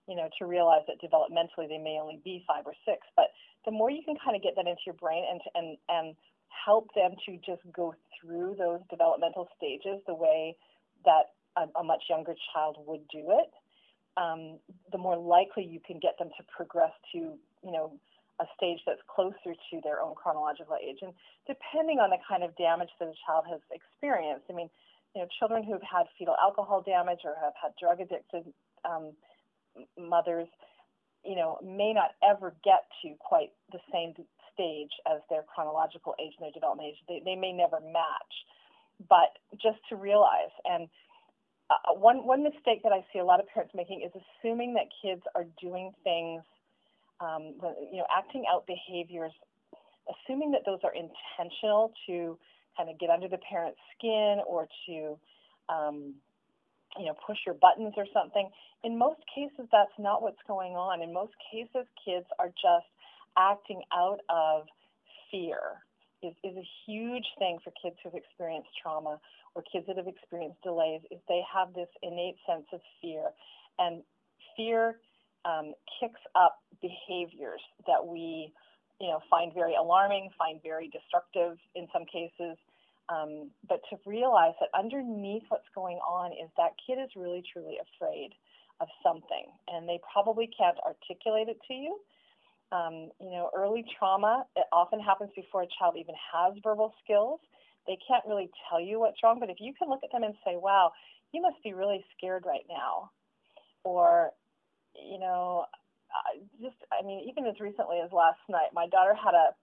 You 0.08 0.15
know 0.15 0.30
to 0.38 0.45
realize 0.45 0.86
that 0.86 1.01
developmentally 1.01 1.69
they 1.69 1.82
may 1.82 1.97
only 1.97 2.21
be 2.23 2.43
five 2.45 2.65
or 2.65 2.73
six, 2.86 3.01
but 3.15 3.34
the 3.65 3.71
more 3.71 3.89
you 3.89 4.04
can 4.06 4.15
kind 4.23 4.36
of 4.36 4.43
get 4.43 4.54
that 4.58 4.67
into 4.67 4.82
your 4.86 4.95
brain 4.95 5.25
and 5.25 5.41
and 5.56 5.77
and 5.89 6.15
help 6.66 6.90
them 6.96 7.16
to 7.26 7.38
just 7.46 7.62
go 7.74 7.96
through 8.20 8.56
those 8.58 8.80
developmental 8.90 9.48
stages 9.58 10.02
the 10.08 10.14
way 10.14 10.56
that 11.06 11.34
a, 11.58 11.80
a 11.80 11.84
much 11.84 12.04
younger 12.10 12.36
child 12.54 12.78
would 12.86 13.08
do 13.08 13.24
it, 13.30 13.52
um, 14.18 14.60
the 14.92 14.98
more 14.98 15.18
likely 15.18 15.64
you 15.64 15.80
can 15.86 16.00
get 16.00 16.18
them 16.20 16.30
to 16.38 16.44
progress 16.56 16.92
to, 17.12 17.18
you 17.64 17.72
know, 17.72 17.94
a 18.40 18.46
stage 18.58 18.80
that's 18.86 19.02
closer 19.08 19.54
to 19.70 19.82
their 19.84 20.02
own 20.02 20.16
chronological 20.16 20.76
age. 20.82 20.98
And 21.02 21.14
depending 21.48 22.00
on 22.00 22.10
the 22.10 22.18
kind 22.28 22.44
of 22.44 22.56
damage 22.58 22.90
that 23.00 23.08
a 23.08 23.18
child 23.26 23.46
has 23.50 23.62
experienced, 23.72 24.46
I 24.50 24.54
mean, 24.54 24.70
you 25.16 25.22
know, 25.22 25.28
children 25.40 25.64
who've 25.64 25.84
had 25.84 26.06
fetal 26.18 26.36
alcohol 26.42 26.82
damage 26.82 27.20
or 27.24 27.36
have 27.42 27.54
had 27.62 27.72
drug 27.80 28.00
addicted 28.02 28.52
um, 28.84 29.12
mothers, 30.00 30.48
you 31.24 31.36
know, 31.36 31.60
may 31.64 31.94
not 31.94 32.12
ever 32.28 32.56
get 32.64 32.88
to 33.04 33.14
quite 33.20 33.52
the 33.72 33.80
same 33.94 34.14
stage 34.54 34.92
as 35.12 35.22
their 35.30 35.44
chronological 35.44 36.16
age 36.20 36.34
and 36.38 36.46
their 36.46 36.52
development 36.52 36.90
age. 36.90 37.00
They, 37.08 37.22
they 37.24 37.36
may 37.36 37.52
never 37.52 37.80
match, 37.80 38.34
but 39.10 39.38
just 39.54 39.80
to 39.90 39.96
realize. 39.96 40.54
And 40.66 40.88
uh, 41.70 41.94
one, 41.96 42.26
one 42.26 42.44
mistake 42.44 42.84
that 42.84 42.92
I 42.92 43.06
see 43.14 43.20
a 43.20 43.26
lot 43.26 43.40
of 43.40 43.48
parents 43.48 43.74
making 43.76 44.02
is 44.02 44.12
assuming 44.12 44.74
that 44.76 44.88
kids 45.02 45.22
are 45.36 45.46
doing 45.62 45.92
things, 46.04 46.44
um, 47.20 47.54
you 47.92 47.98
know, 47.98 48.08
acting 48.16 48.44
out 48.52 48.68
behaviors, 48.68 49.32
assuming 50.10 50.52
that 50.52 50.62
those 50.66 50.80
are 50.84 50.94
intentional 50.94 51.94
to 52.08 52.38
kind 52.76 52.90
of 52.90 53.00
get 53.00 53.10
under 53.10 53.28
the 53.28 53.38
parent's 53.50 53.80
skin 53.98 54.42
or 54.48 54.68
to, 54.88 55.18
um, 55.70 56.14
you 56.98 57.06
know, 57.06 57.16
push 57.26 57.38
your 57.46 57.56
buttons 57.56 57.94
or 57.96 58.06
something. 58.14 58.50
In 58.84 58.98
most 58.98 59.22
cases, 59.34 59.68
that's 59.72 59.96
not 59.98 60.22
what's 60.22 60.42
going 60.48 60.74
on. 60.74 61.02
In 61.02 61.14
most 61.14 61.34
cases, 61.52 61.88
kids 62.04 62.26
are 62.40 62.50
just 62.50 62.90
acting 63.38 63.82
out 63.94 64.20
of 64.30 64.65
fear 65.30 65.82
is, 66.24 66.34
is 66.44 66.56
a 66.56 66.67
huge 66.86 67.26
thing 67.39 67.58
for 67.63 67.72
kids 67.82 67.96
who've 68.04 68.13
experienced 68.13 68.70
trauma 68.82 69.20
or 69.56 69.63
kids 69.72 69.86
that 69.88 69.98
have 69.98 70.08
experienced 70.08 70.62
delays 70.62 71.02
is 71.12 71.20
they 71.28 71.41
have 71.54 71.74
this 71.74 71.89
innate 72.04 72.38
sense 72.48 72.65
of 72.74 72.80
fear 73.02 73.32
and 73.80 74.04
fear 74.56 75.00
um, 75.46 75.74
kicks 76.00 76.22
up 76.36 76.60
behaviors 76.82 77.62
that 77.88 78.06
we, 78.06 78.54
you 79.00 79.08
know, 79.08 79.20
find 79.30 79.54
very 79.54 79.76
alarming, 79.76 80.30
find 80.38 80.62
very 80.62 80.88
destructive 80.89 81.58
in 81.76 81.88
some 81.91 82.06
cases. 82.06 82.58
Um, 83.10 83.50
but 83.67 83.82
to 83.89 83.98
realize 84.06 84.54
that 84.62 84.70
underneath 84.78 85.44
what's 85.50 85.67
going 85.74 85.98
on 85.98 86.32
is 86.32 86.50
that 86.58 86.72
kid 86.86 87.02
is 87.02 87.10
really 87.15 87.44
truly 87.52 87.78
afraid 87.82 88.32
of 88.80 88.88
something, 89.04 89.46
and 89.67 89.88
they 89.88 90.00
probably 90.12 90.50
can't 90.58 90.78
articulate 90.86 91.50
it 91.50 91.58
to 91.67 91.74
you. 91.74 92.00
Um, 92.71 93.12
you 93.19 93.31
know, 93.31 93.49
early 93.55 93.84
trauma, 93.99 94.45
it 94.55 94.63
often 94.71 94.99
happens 94.99 95.31
before 95.36 95.63
a 95.63 95.67
child 95.77 95.95
even 95.97 96.15
has 96.34 96.53
verbal 96.63 96.93
skills. 97.03 97.39
They 97.86 97.97
can't 98.07 98.23
really 98.27 98.49
tell 98.69 98.79
you 98.79 98.99
what's 98.99 99.21
wrong, 99.23 99.39
but 99.39 99.49
if 99.49 99.57
you 99.60 99.73
can 99.77 99.89
look 99.89 100.01
at 100.03 100.12
them 100.12 100.23
and 100.23 100.36
say, 100.45 100.55
wow, 100.55 100.91
you 101.34 101.41
must 101.41 101.62
be 101.63 101.73
really 101.73 102.05
scared 102.15 102.43
right 102.45 102.65
now, 102.69 103.12
or 103.84 104.31
you 104.95 105.19
know, 105.19 105.65
just 106.62 106.75
I 106.91 107.05
mean, 107.05 107.27
even 107.27 107.45
as 107.47 107.60
recently 107.60 107.99
as 108.03 108.12
last 108.12 108.39
night, 108.49 108.73
my 108.73 108.88
daughter 108.88 109.15
had 109.15 109.34
a 109.34 109.55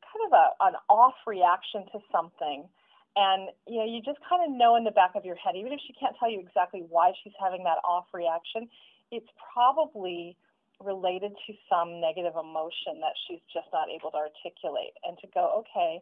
kind 0.00 0.24
of 0.26 0.32
a 0.32 0.46
an 0.64 0.74
off 0.88 1.14
reaction 1.26 1.84
to 1.92 1.98
something. 2.12 2.68
And 3.16 3.50
you 3.66 3.78
know, 3.78 3.86
you 3.86 4.00
just 4.02 4.18
kind 4.28 4.42
of 4.44 4.56
know 4.56 4.76
in 4.76 4.84
the 4.84 4.90
back 4.94 5.12
of 5.14 5.24
your 5.24 5.36
head, 5.36 5.56
even 5.56 5.72
if 5.72 5.80
she 5.86 5.92
can't 5.92 6.16
tell 6.18 6.30
you 6.30 6.40
exactly 6.40 6.84
why 6.88 7.12
she's 7.22 7.34
having 7.40 7.64
that 7.64 7.78
off 7.84 8.06
reaction, 8.12 8.68
it's 9.10 9.28
probably 9.52 10.36
related 10.82 11.32
to 11.46 11.52
some 11.68 12.00
negative 12.00 12.34
emotion 12.34 13.00
that 13.00 13.16
she's 13.28 13.44
just 13.52 13.68
not 13.72 13.88
able 13.92 14.10
to 14.10 14.16
articulate. 14.16 14.96
And 15.04 15.16
to 15.20 15.26
go, 15.32 15.64
okay, 15.64 16.00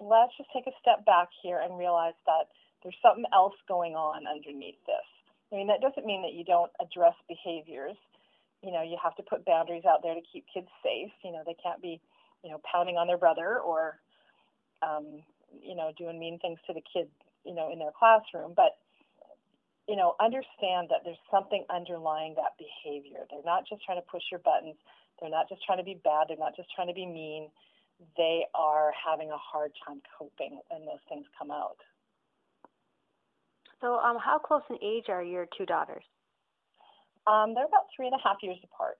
let's 0.00 0.32
just 0.38 0.50
take 0.54 0.66
a 0.66 0.74
step 0.80 1.04
back 1.04 1.28
here 1.42 1.60
and 1.62 1.78
realize 1.78 2.16
that 2.26 2.50
there's 2.82 2.98
something 3.02 3.26
else 3.32 3.54
going 3.66 3.94
on 3.94 4.26
underneath 4.26 4.78
this. 4.86 5.08
I 5.52 5.56
mean, 5.56 5.66
that 5.68 5.82
doesn't 5.82 6.06
mean 6.06 6.22
that 6.22 6.34
you 6.34 6.44
don't 6.44 6.70
address 6.80 7.14
behaviors. 7.28 7.96
You 8.62 8.72
know, 8.72 8.82
you 8.82 8.96
have 9.02 9.14
to 9.16 9.22
put 9.22 9.44
boundaries 9.44 9.84
out 9.84 10.02
there 10.02 10.14
to 10.14 10.22
keep 10.32 10.46
kids 10.52 10.68
safe. 10.82 11.12
You 11.22 11.32
know, 11.32 11.42
they 11.44 11.56
can't 11.62 11.82
be, 11.82 12.00
you 12.42 12.50
know, 12.50 12.60
pounding 12.62 12.96
on 12.96 13.06
their 13.06 13.18
brother 13.18 13.58
or, 13.58 13.98
um, 14.82 15.22
you 15.60 15.76
know, 15.76 15.92
doing 15.98 16.18
mean 16.18 16.38
things 16.38 16.58
to 16.66 16.72
the 16.72 16.82
kids, 16.82 17.10
you 17.44 17.54
know, 17.54 17.70
in 17.70 17.78
their 17.78 17.92
classroom. 17.96 18.54
But, 18.56 18.78
you 19.88 19.96
know, 19.96 20.14
understand 20.20 20.88
that 20.90 21.02
there's 21.04 21.20
something 21.30 21.64
underlying 21.68 22.34
that 22.36 22.54
behavior. 22.58 23.26
They're 23.30 23.44
not 23.44 23.66
just 23.68 23.84
trying 23.84 23.98
to 23.98 24.06
push 24.06 24.22
your 24.30 24.40
buttons. 24.40 24.76
They're 25.20 25.30
not 25.30 25.48
just 25.48 25.64
trying 25.64 25.78
to 25.78 25.84
be 25.84 25.98
bad. 26.02 26.28
They're 26.28 26.38
not 26.38 26.56
just 26.56 26.68
trying 26.74 26.88
to 26.88 26.94
be 26.94 27.06
mean. 27.06 27.50
They 28.16 28.46
are 28.54 28.92
having 28.94 29.30
a 29.30 29.38
hard 29.38 29.72
time 29.86 30.00
coping 30.18 30.60
when 30.70 30.86
those 30.86 31.02
things 31.08 31.26
come 31.38 31.50
out. 31.50 31.78
So, 33.80 33.98
um, 33.98 34.16
how 34.18 34.38
close 34.38 34.62
in 34.70 34.78
age 34.82 35.06
are 35.08 35.22
your 35.22 35.46
two 35.58 35.66
daughters? 35.66 36.04
Um, 37.26 37.54
they're 37.54 37.66
about 37.66 37.86
three 37.94 38.06
and 38.06 38.14
a 38.14 38.22
half 38.22 38.36
years 38.42 38.58
apart. 38.62 38.98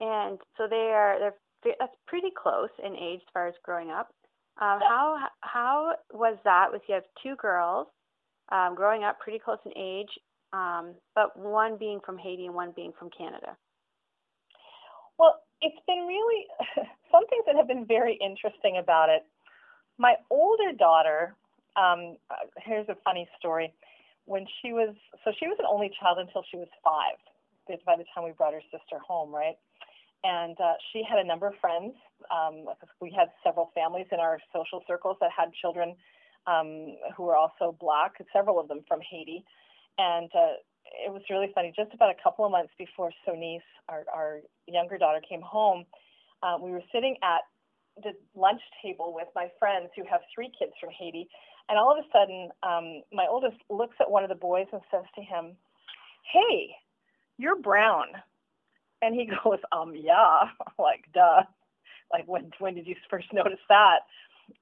And 0.00 0.38
so 0.56 0.66
they 0.68 0.90
are 0.92 1.18
they're 1.18 1.74
that's 1.78 1.96
pretty 2.06 2.30
close 2.36 2.70
in 2.84 2.94
age 2.96 3.20
as 3.22 3.32
far 3.32 3.48
as 3.48 3.54
growing 3.62 3.90
up. 3.90 4.12
Um, 4.58 4.80
how 4.80 5.28
how 5.40 5.94
was 6.12 6.36
that 6.44 6.68
with 6.70 6.82
you 6.88 6.94
have 6.94 7.04
two 7.22 7.36
girls 7.36 7.86
um, 8.50 8.74
growing 8.74 9.04
up 9.04 9.20
pretty 9.20 9.38
close 9.38 9.58
in 9.64 9.72
age, 9.76 10.10
um, 10.52 10.94
but 11.14 11.36
one 11.38 11.76
being 11.76 12.00
from 12.04 12.18
Haiti 12.18 12.46
and 12.46 12.54
one 12.54 12.72
being 12.74 12.92
from 12.98 13.10
Canada? 13.16 13.56
Well, 15.18 15.40
it's 15.60 15.78
been 15.86 16.06
really 16.06 16.46
some 17.12 17.26
things 17.28 17.44
that 17.46 17.56
have 17.56 17.68
been 17.68 17.86
very 17.86 18.18
interesting 18.24 18.78
about 18.78 19.08
it. 19.08 19.22
My 19.98 20.14
older 20.30 20.72
daughter 20.76 21.36
um, 21.76 22.16
uh, 22.30 22.46
here's 22.62 22.88
a 22.88 22.96
funny 23.04 23.28
story. 23.38 23.72
When 24.26 24.46
she 24.62 24.72
was, 24.72 24.94
so 25.24 25.32
she 25.38 25.46
was 25.46 25.56
an 25.58 25.66
only 25.68 25.90
child 26.00 26.18
until 26.18 26.42
she 26.50 26.56
was 26.56 26.68
five, 26.82 27.20
by 27.84 27.96
the 27.96 28.04
time 28.14 28.24
we 28.24 28.32
brought 28.32 28.54
her 28.54 28.64
sister 28.70 28.98
home, 29.04 29.34
right? 29.34 29.56
And 30.24 30.56
uh, 30.60 30.80
she 30.92 31.02
had 31.04 31.18
a 31.18 31.26
number 31.26 31.46
of 31.46 31.54
friends. 31.60 31.92
Um, 32.32 32.64
we 33.00 33.12
had 33.12 33.28
several 33.44 33.70
families 33.74 34.06
in 34.12 34.20
our 34.20 34.40
social 34.54 34.82
circles 34.88 35.18
that 35.20 35.30
had 35.36 35.52
children 35.60 35.94
um, 36.46 36.96
who 37.16 37.24
were 37.24 37.36
also 37.36 37.76
black, 37.80 38.14
several 38.32 38.60
of 38.60 38.68
them 38.68 38.80
from 38.86 39.00
Haiti. 39.00 39.44
And 39.98 40.30
uh, 40.34 40.58
it 41.06 41.12
was 41.12 41.22
really 41.30 41.50
funny. 41.54 41.72
Just 41.74 41.94
about 41.94 42.10
a 42.10 42.22
couple 42.22 42.44
of 42.44 42.50
months 42.50 42.72
before 42.78 43.10
Sonice, 43.26 43.62
our, 43.88 44.04
our 44.14 44.40
younger 44.66 44.98
daughter, 44.98 45.20
came 45.28 45.42
home, 45.42 45.84
uh, 46.42 46.56
we 46.60 46.70
were 46.70 46.82
sitting 46.92 47.16
at 47.22 47.40
the 48.02 48.12
lunch 48.34 48.60
table 48.82 49.12
with 49.14 49.28
my 49.34 49.48
friends 49.58 49.88
who 49.96 50.02
have 50.10 50.20
three 50.34 50.50
kids 50.58 50.72
from 50.80 50.90
Haiti, 50.90 51.28
and 51.68 51.78
all 51.78 51.92
of 51.92 52.04
a 52.04 52.08
sudden, 52.12 52.50
um, 52.62 53.02
my 53.12 53.26
oldest 53.28 53.56
looks 53.70 53.96
at 54.00 54.10
one 54.10 54.22
of 54.22 54.28
the 54.28 54.34
boys 54.34 54.66
and 54.72 54.82
says 54.90 55.04
to 55.14 55.22
him, 55.22 55.56
Hey, 56.30 56.76
you're 57.38 57.56
brown. 57.56 58.08
And 59.00 59.14
he 59.14 59.26
goes, 59.44 59.58
Um, 59.72 59.94
yeah, 59.96 60.48
like, 60.78 61.04
duh. 61.14 61.42
Like, 62.12 62.28
when, 62.28 62.50
when 62.58 62.74
did 62.74 62.86
you 62.86 62.96
first 63.10 63.32
notice 63.32 63.58
that? 63.68 64.00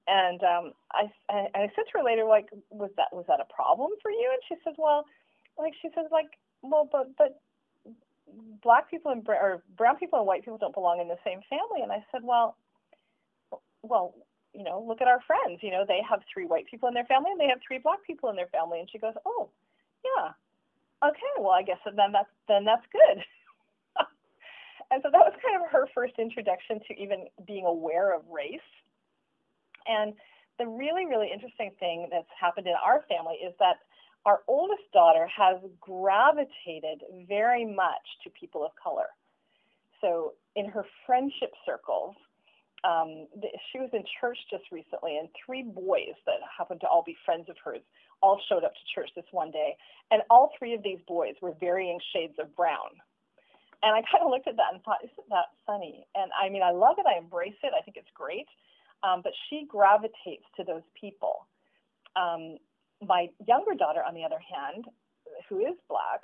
And 0.07 0.43
um, 0.43 0.73
I, 0.93 1.11
I, 1.31 1.49
I 1.55 1.61
said 1.75 1.85
to 1.91 1.99
her 1.99 2.05
later, 2.05 2.25
like, 2.25 2.49
was 2.71 2.91
that 2.97 3.09
was 3.13 3.25
that 3.29 3.41
a 3.41 3.53
problem 3.53 3.91
for 4.03 4.11
you? 4.11 4.31
And 4.33 4.43
she 4.49 4.57
says, 4.65 4.75
well, 4.79 5.05
like 5.59 5.73
she 5.81 5.89
says, 5.95 6.07
like, 6.11 6.39
well, 6.63 6.89
but 6.91 7.11
but 7.17 7.41
black 8.63 8.91
people 8.91 9.11
and 9.11 9.27
or 9.29 9.63
brown 9.77 9.97
people 9.97 10.19
and 10.19 10.27
white 10.27 10.45
people 10.45 10.59
don't 10.59 10.75
belong 10.75 11.01
in 11.01 11.09
the 11.09 11.19
same 11.25 11.41
family. 11.49 11.83
And 11.83 11.93
I 11.93 12.05
said, 12.13 12.23
well, 12.25 12.57
well, 13.83 14.15
you 14.55 14.65
know, 14.65 14.85
look 14.87 15.01
at 15.01 15.09
our 15.09 15.21
friends. 15.27 15.61
You 15.63 15.71
know, 15.71 15.85
they 15.87 16.01
have 16.09 16.21
three 16.33 16.47
white 16.47 16.67
people 16.67 16.89
in 16.89 16.95
their 16.95 17.07
family 17.07 17.31
and 17.31 17.41
they 17.41 17.49
have 17.49 17.61
three 17.67 17.79
black 17.79 18.03
people 18.07 18.31
in 18.31 18.37
their 18.37 18.49
family. 18.49 18.81
And 18.81 18.89
she 18.91 18.99
goes, 18.99 19.15
oh, 19.27 19.49
yeah, 20.05 20.33
okay, 21.09 21.33
well, 21.39 21.53
I 21.53 21.63
guess 21.63 21.79
then 21.85 22.13
that's 22.13 22.31
then 22.49 22.65
that's 22.65 22.87
good. 22.93 23.25
and 24.91 25.01
so 25.03 25.11
that 25.11 25.25
was 25.25 25.35
kind 25.43 25.63
of 25.63 25.71
her 25.71 25.89
first 25.95 26.15
introduction 26.19 26.81
to 26.89 26.95
even 27.01 27.27
being 27.47 27.67
aware 27.67 28.15
of 28.15 28.23
race. 28.31 28.61
And 29.87 30.15
the 30.59 30.67
really, 30.67 31.07
really 31.07 31.31
interesting 31.33 31.71
thing 31.81 32.09
that's 32.11 32.29
happened 32.39 32.67
in 32.67 32.75
our 32.85 33.03
family 33.09 33.37
is 33.37 33.55
that 33.59 33.77
our 34.25 34.41
oldest 34.47 34.83
daughter 34.93 35.27
has 35.27 35.59
gravitated 35.81 37.03
very 37.29 37.65
much 37.65 38.07
to 38.23 38.31
people 38.31 38.65
of 38.65 38.71
color. 38.83 39.07
So 40.01 40.35
in 40.55 40.69
her 40.69 40.85
friendship 41.07 41.51
circles, 41.67 42.15
um, 42.85 43.27
she 43.71 43.79
was 43.79 43.91
in 43.93 44.03
church 44.21 44.39
just 44.51 44.65
recently, 44.73 45.17
and 45.17 45.29
three 45.47 45.63
boys 45.63 46.19
that 46.27 46.43
happened 46.59 46.81
to 46.81 46.89
all 46.89 47.03
be 47.07 47.17
friends 47.25 47.49
of 47.49 47.57
hers 47.65 47.83
all 48.21 48.41
showed 48.49 48.65
up 48.65 48.75
to 48.75 48.95
church 48.95 49.11
this 49.15 49.25
one 49.31 49.51
day, 49.51 49.77
and 50.11 50.23
all 50.31 50.51
three 50.59 50.75
of 50.75 50.83
these 50.83 50.99
boys 51.07 51.35
were 51.41 51.55
varying 51.59 51.99
shades 52.13 52.35
of 52.39 52.55
brown. 52.55 52.91
And 53.83 53.95
I 53.95 54.03
kind 54.07 54.23
of 54.23 54.31
looked 54.31 54.47
at 54.47 54.57
that 54.57 54.75
and 54.75 54.83
thought, 54.83 55.03
isn't 55.03 55.29
that 55.31 55.51
funny? 55.67 56.07
And 56.15 56.31
I 56.41 56.49
mean, 56.49 56.63
I 56.63 56.71
love 56.71 56.97
it. 56.99 57.07
I 57.07 57.19
embrace 57.19 57.59
it. 57.63 57.73
I 57.77 57.83
think 57.83 57.97
it's 57.97 58.11
great. 58.15 58.47
Um, 59.03 59.21
but 59.23 59.33
she 59.49 59.67
gravitates 59.69 60.45
to 60.57 60.65
those 60.65 60.83
people. 60.99 61.47
Um, 62.15 62.59
my 63.05 63.29
younger 63.47 63.75
daughter, 63.75 64.03
on 64.07 64.15
the 64.15 64.25
other 64.25 64.39
hand, 64.39 64.85
who 65.49 65.59
is 65.61 65.75
black, 65.89 66.23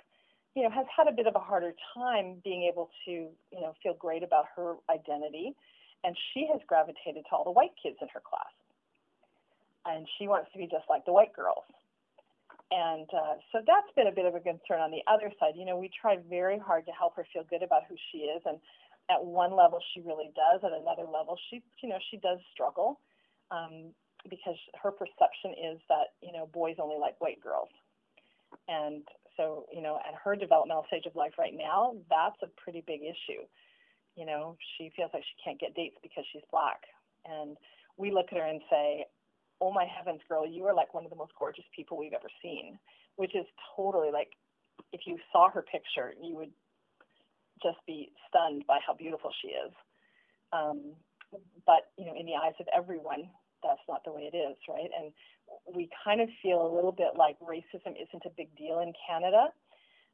you 0.55 0.62
know, 0.62 0.71
has 0.71 0.87
had 0.95 1.09
a 1.09 1.12
bit 1.12 1.27
of 1.27 1.35
a 1.35 1.41
harder 1.41 1.73
time 1.95 2.41
being 2.45 2.69
able 2.71 2.91
to, 3.05 3.11
you 3.11 3.61
know, 3.61 3.75
feel 3.83 3.95
great 3.95 4.23
about 4.23 4.47
her 4.57 4.75
identity 4.91 5.55
and 6.05 6.17
she 6.33 6.47
has 6.53 6.61
gravitated 6.67 7.25
to 7.29 7.33
all 7.35 7.45
the 7.45 7.51
white 7.51 7.75
kids 7.83 7.97
in 8.01 8.09
her 8.14 8.23
class. 8.23 8.53
And 9.87 10.07
she 10.19 10.29
wants 10.29 10.53
to 10.53 10.59
be 10.59 10.67
just 10.67 10.85
like 10.88 11.05
the 11.07 11.12
white 11.12 11.35
girls. 11.35 11.64
And 12.71 13.09
uh, 13.09 13.41
so 13.51 13.64
that's 13.67 13.88
been 13.97 14.07
a 14.07 14.12
bit 14.12 14.27
of 14.27 14.35
a 14.35 14.41
concern 14.41 14.85
on 14.85 14.91
the 14.93 15.01
other 15.09 15.33
side. 15.41 15.57
You 15.57 15.64
know, 15.64 15.79
we 15.79 15.88
try 15.88 16.19
very 16.29 16.59
hard 16.59 16.85
to 16.87 16.93
help 16.93 17.17
her 17.17 17.27
feel 17.33 17.43
good 17.49 17.62
about 17.62 17.88
who 17.88 17.97
she 18.12 18.29
is. 18.29 18.43
And 18.45 18.61
at 19.11 19.25
one 19.25 19.55
level, 19.57 19.81
she 19.94 20.01
really 20.01 20.31
does. 20.35 20.61
At 20.64 20.73
another 20.73 21.05
level, 21.05 21.38
she, 21.51 21.62
you 21.83 21.88
know, 21.88 21.99
she 22.11 22.18
does 22.18 22.38
struggle 22.53 23.01
um, 23.51 23.94
because 24.29 24.57
her 24.83 24.90
perception 24.90 25.55
is 25.73 25.81
that, 25.88 26.14
you 26.23 26.33
know, 26.33 26.47
boys 26.53 26.77
only 26.83 26.97
like 27.01 27.21
white 27.21 27.40
girls. 27.40 27.71
And 28.68 29.03
so, 29.37 29.66
you 29.73 29.83
know, 29.83 29.99
at 30.07 30.14
her 30.25 30.37
developmental 30.37 30.85
stage 30.88 31.07
of 31.07 31.16
life 31.16 31.33
right 31.38 31.55
now, 31.55 31.97
that's 32.11 32.37
a 32.42 32.49
pretty 32.61 32.83
big 32.87 33.01
issue 33.03 33.44
you 34.18 34.27
know, 34.27 34.57
she 34.77 34.90
feels 34.97 35.11
like 35.14 35.23
she 35.23 35.42
can't 35.42 35.61
get 35.61 35.77
dates 35.77 35.94
because 36.03 36.25
she's 36.33 36.42
black. 36.51 36.83
And 37.25 37.57
we 37.97 38.11
look 38.11 38.27
at 38.33 38.38
her 38.38 38.44
and 38.44 38.61
say, 38.68 39.07
oh 39.61 39.73
my 39.73 39.87
heavens, 39.87 40.21
girl, 40.29 40.44
you 40.44 40.64
are 40.66 40.75
like 40.75 40.92
one 40.92 41.05
of 41.05 41.11
the 41.11 41.16
most 41.16 41.33
gorgeous 41.38 41.64
people 41.75 41.97
we've 41.97 42.12
ever 42.12 42.29
seen, 42.42 42.79
which 43.14 43.37
is 43.37 43.47
totally 43.77 44.11
like, 44.11 44.31
if 44.92 45.03
you 45.07 45.18
saw 45.31 45.49
her 45.51 45.62
picture, 45.62 46.14
you 46.21 46.35
would 46.35 46.51
just 47.62 47.79
be 47.87 48.12
stunned 48.29 48.64
by 48.66 48.79
how 48.87 48.94
beautiful 48.94 49.31
she 49.42 49.49
is. 49.49 49.73
Um, 50.53 50.94
but, 51.66 51.92
you 51.97 52.07
know, 52.07 52.14
in 52.18 52.27
the 52.27 52.35
eyes 52.35 52.57
of 52.61 52.66
everyone, 52.75 53.29
that's 53.62 53.83
not 53.88 54.05
the 54.05 54.12
way 54.12 54.31
it 54.33 54.37
is, 54.37 54.57
right? 54.68 54.90
And 54.97 55.12
we 55.75 55.90
kind 56.05 56.21
of 56.21 56.29
feel 56.42 56.64
a 56.64 56.71
little 56.75 56.92
bit 56.92 57.16
like 57.16 57.37
racism 57.40 57.92
isn't 57.97 58.25
a 58.25 58.33
big 58.37 58.55
deal 58.57 58.81
in 58.81 58.92
Canada 59.09 59.49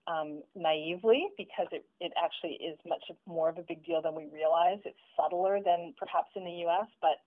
um, 0.07 0.43
naively 0.55 1.29
because 1.37 1.67
it, 1.73 1.85
it 2.01 2.13
actually 2.23 2.59
is 2.61 2.79
much 2.87 3.03
more 3.27 3.49
of 3.49 3.59
a 3.59 3.63
big 3.63 3.85
deal 3.85 4.03
than 4.03 4.15
we 4.15 4.27
realize. 4.33 4.79
It's 4.85 4.99
subtler 5.17 5.61
than 5.65 5.95
perhaps 5.99 6.31
in 6.37 6.45
the 6.45 6.67
US, 6.69 6.89
but 7.01 7.21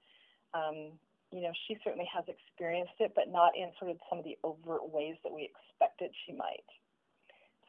um, 0.57 0.91
you 1.31 1.41
know, 1.41 1.51
she 1.67 1.77
certainly 1.83 2.07
has 2.13 2.23
experienced 2.27 2.97
it, 2.99 3.11
but 3.15 3.29
not 3.29 3.51
in 3.55 3.71
sort 3.79 3.91
of 3.91 3.97
some 4.09 4.19
of 4.19 4.23
the 4.23 4.37
overt 4.43 4.89
ways 4.89 5.15
that 5.23 5.33
we 5.33 5.49
expected 5.49 6.11
she 6.25 6.31
might. 6.31 6.63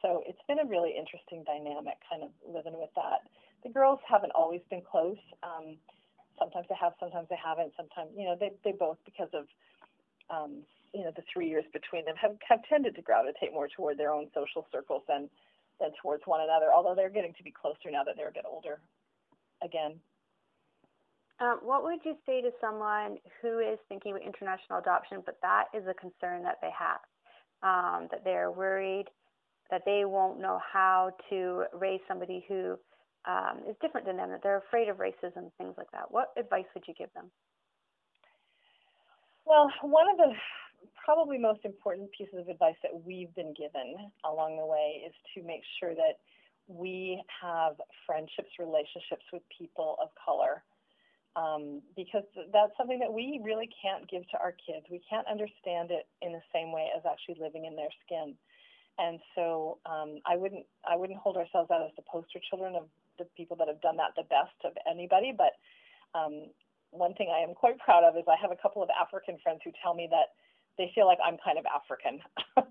So 0.03 0.23
it's 0.27 0.41
been 0.47 0.61
a 0.61 0.67
really 0.67 0.95
interesting 0.97 1.43
dynamic, 1.45 1.99
kind 2.09 2.23
of 2.23 2.31
living 2.47 2.79
with 2.79 2.91
that. 2.95 3.27
The 3.65 3.71
girls 3.71 3.99
haven't 4.07 4.33
always 4.33 4.61
been 4.71 4.83
close. 4.83 5.19
Um, 5.43 5.77
sometimes 6.39 6.67
they 6.69 6.79
have, 6.81 6.93
sometimes 7.01 7.27
they 7.29 7.41
haven't. 7.43 7.73
Sometimes, 7.77 8.11
you 8.17 8.25
know, 8.25 8.37
they 8.39 8.53
they 8.65 8.73
both 8.73 8.99
because 9.05 9.31
of 9.35 9.47
um, 10.31 10.63
you 10.95 11.03
know 11.03 11.11
the 11.15 11.27
three 11.33 11.49
years 11.49 11.65
between 11.73 12.05
them 12.05 12.15
have 12.21 12.37
have 12.49 12.61
tended 12.69 12.95
to 12.95 13.03
gravitate 13.03 13.53
more 13.53 13.69
toward 13.69 13.99
their 13.99 14.13
own 14.13 14.29
social 14.35 14.67
circles 14.71 15.03
than 15.09 15.29
than 15.81 15.91
towards 16.01 16.23
one 16.27 16.41
another. 16.41 16.71
Although 16.75 16.95
they're 16.95 17.11
getting 17.11 17.35
to 17.35 17.43
be 17.43 17.51
closer 17.51 17.91
now 17.91 18.05
that 18.05 18.15
they're 18.17 18.31
a 18.31 18.33
bit 18.33 18.47
older. 18.49 18.79
Again. 19.63 19.99
Um, 21.41 21.61
what 21.63 21.85
would 21.85 22.01
you 22.05 22.17
say 22.27 22.43
to 22.43 22.51
someone 22.61 23.19
who 23.41 23.61
is 23.61 23.79
thinking 23.89 24.17
of 24.17 24.23
international 24.23 24.81
adoption, 24.81 25.23
but 25.25 25.39
that 25.43 25.67
is 25.73 25.87
a 25.87 25.95
concern 25.95 26.43
that 26.43 26.59
they 26.61 26.71
have, 26.75 26.99
um, 27.63 28.09
that 28.11 28.25
they're 28.25 28.51
worried 28.51 29.07
that 29.71 29.83
they 29.85 30.05
won't 30.05 30.41
know 30.41 30.59
how 30.73 31.11
to 31.31 31.65
raise 31.73 32.01
somebody 32.09 32.45
who 32.49 32.77
um, 33.27 33.61
is 33.69 33.77
different 33.83 34.07
than 34.07 34.17
them, 34.17 34.31
that 34.31 34.41
they're 34.43 34.59
afraid 34.59 34.89
of 34.89 34.97
racism, 34.97 35.51
things 35.59 35.75
like 35.77 35.91
that. 35.93 36.11
What 36.11 36.29
advice 36.37 36.65
would 36.75 36.85
you 36.87 36.95
give 36.97 37.13
them? 37.15 37.31
Well, 39.45 39.71
one 39.83 40.09
of 40.11 40.17
the 40.17 40.33
probably 41.05 41.39
most 41.39 41.61
important 41.65 42.11
pieces 42.17 42.37
of 42.39 42.49
advice 42.49 42.77
that 42.83 42.93
we've 43.05 43.35
been 43.35 43.55
given 43.55 43.97
along 44.25 44.57
the 44.57 44.67
way 44.67 45.03
is 45.07 45.13
to 45.35 45.43
make 45.43 45.63
sure 45.81 45.95
that 45.95 46.21
we 46.69 47.23
have 47.43 47.75
friendships, 48.07 48.51
relationships 48.59 49.25
with 49.33 49.43
people 49.49 49.97
of 50.03 50.09
color. 50.23 50.63
Um, 51.37 51.83
because 51.95 52.25
that's 52.53 52.73
something 52.77 52.99
that 52.99 53.13
we 53.13 53.41
really 53.45 53.69
can't 53.81 54.11
give 54.11 54.29
to 54.31 54.39
our 54.43 54.53
kids. 54.53 54.85
We 54.91 55.01
can't 55.09 55.27
understand 55.29 55.93
it 55.93 56.09
in 56.21 56.33
the 56.33 56.43
same 56.53 56.73
way 56.73 56.89
as 56.97 57.03
actually 57.07 57.39
living 57.39 57.65
in 57.65 57.77
their 57.77 57.93
skin. 58.05 58.35
And 58.99 59.21
so 59.35 59.79
um, 59.87 60.19
I 60.27 60.37
wouldn't 60.37 60.67
I 60.89 60.97
wouldn't 60.97 61.19
hold 61.19 61.37
ourselves 61.37 61.71
out 61.71 61.83
as 61.83 61.95
the 61.97 62.03
poster 62.03 62.41
children 62.51 62.75
of 62.75 62.85
the 63.19 63.27
people 63.37 63.57
that 63.57 63.69
have 63.69 63.81
done 63.81 63.97
that 63.97 64.15
the 64.17 64.27
best 64.27 64.59
of 64.65 64.73
anybody. 64.91 65.33
But 65.37 65.55
um, 66.19 66.51
one 66.91 67.15
thing 67.15 67.31
I 67.31 67.43
am 67.43 67.55
quite 67.55 67.79
proud 67.79 68.03
of 68.05 68.17
is 68.17 68.25
I 68.27 68.41
have 68.41 68.51
a 68.51 68.61
couple 68.61 68.83
of 68.83 68.89
African 68.91 69.39
friends 69.43 69.61
who 69.65 69.71
tell 69.83 69.95
me 69.95 70.09
that 70.11 70.35
they 70.79 70.91
feel 70.95 71.07
like 71.07 71.19
I'm 71.25 71.37
kind 71.45 71.59
of 71.59 71.67
African. 71.67 72.19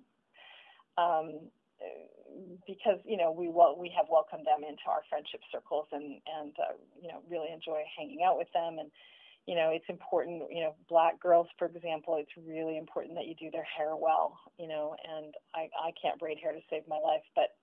um, 0.97 1.47
because 2.65 2.99
you 3.05 3.17
know 3.17 3.31
we 3.31 3.47
wel- 3.47 3.77
we 3.79 3.91
have 3.95 4.07
welcomed 4.09 4.45
them 4.45 4.67
into 4.67 4.83
our 4.89 5.01
friendship 5.09 5.41
circles 5.51 5.87
and 5.91 6.19
and 6.27 6.53
uh, 6.59 6.75
you 7.01 7.07
know 7.07 7.21
really 7.29 7.51
enjoy 7.53 7.81
hanging 7.97 8.19
out 8.25 8.37
with 8.37 8.51
them 8.53 8.79
and 8.79 8.91
you 9.47 9.55
know, 9.55 9.71
it's 9.71 9.87
important, 9.87 10.43
you 10.51 10.61
know, 10.61 10.75
black 10.89 11.19
girls, 11.21 11.47
for 11.57 11.67
example, 11.67 12.19
it's 12.19 12.35
really 12.45 12.77
important 12.77 13.15
that 13.15 13.27
you 13.27 13.35
do 13.35 13.49
their 13.49 13.63
hair 13.63 13.95
well, 13.95 14.37
you 14.59 14.67
know, 14.67 14.93
and 15.07 15.33
I, 15.55 15.71
I 15.79 15.91
can't 15.99 16.19
braid 16.19 16.37
hair 16.37 16.51
to 16.51 16.59
save 16.69 16.83
my 16.87 16.99
life, 16.99 17.23
but, 17.33 17.55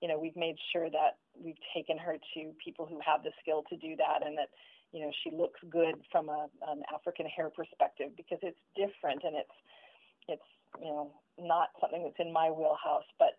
you 0.00 0.08
know, 0.08 0.18
we've 0.18 0.34
made 0.34 0.56
sure 0.72 0.88
that 0.88 1.20
we've 1.36 1.60
taken 1.76 1.98
her 1.98 2.16
to 2.16 2.52
people 2.64 2.86
who 2.86 2.98
have 3.04 3.22
the 3.22 3.32
skill 3.42 3.64
to 3.68 3.76
do 3.76 3.94
that 3.96 4.26
and 4.26 4.36
that, 4.38 4.48
you 4.92 5.04
know, 5.04 5.12
she 5.22 5.30
looks 5.30 5.60
good 5.68 5.96
from 6.10 6.30
a, 6.30 6.48
an 6.68 6.80
African 6.88 7.26
hair 7.26 7.50
perspective 7.50 8.16
because 8.16 8.38
it's 8.40 8.58
different 8.74 9.20
and 9.22 9.36
it's, 9.36 9.56
it's, 10.28 10.48
you 10.80 10.88
know, 10.88 11.12
not 11.38 11.68
something 11.80 12.02
that's 12.02 12.16
in 12.18 12.32
my 12.32 12.48
wheelhouse, 12.48 13.04
but, 13.18 13.36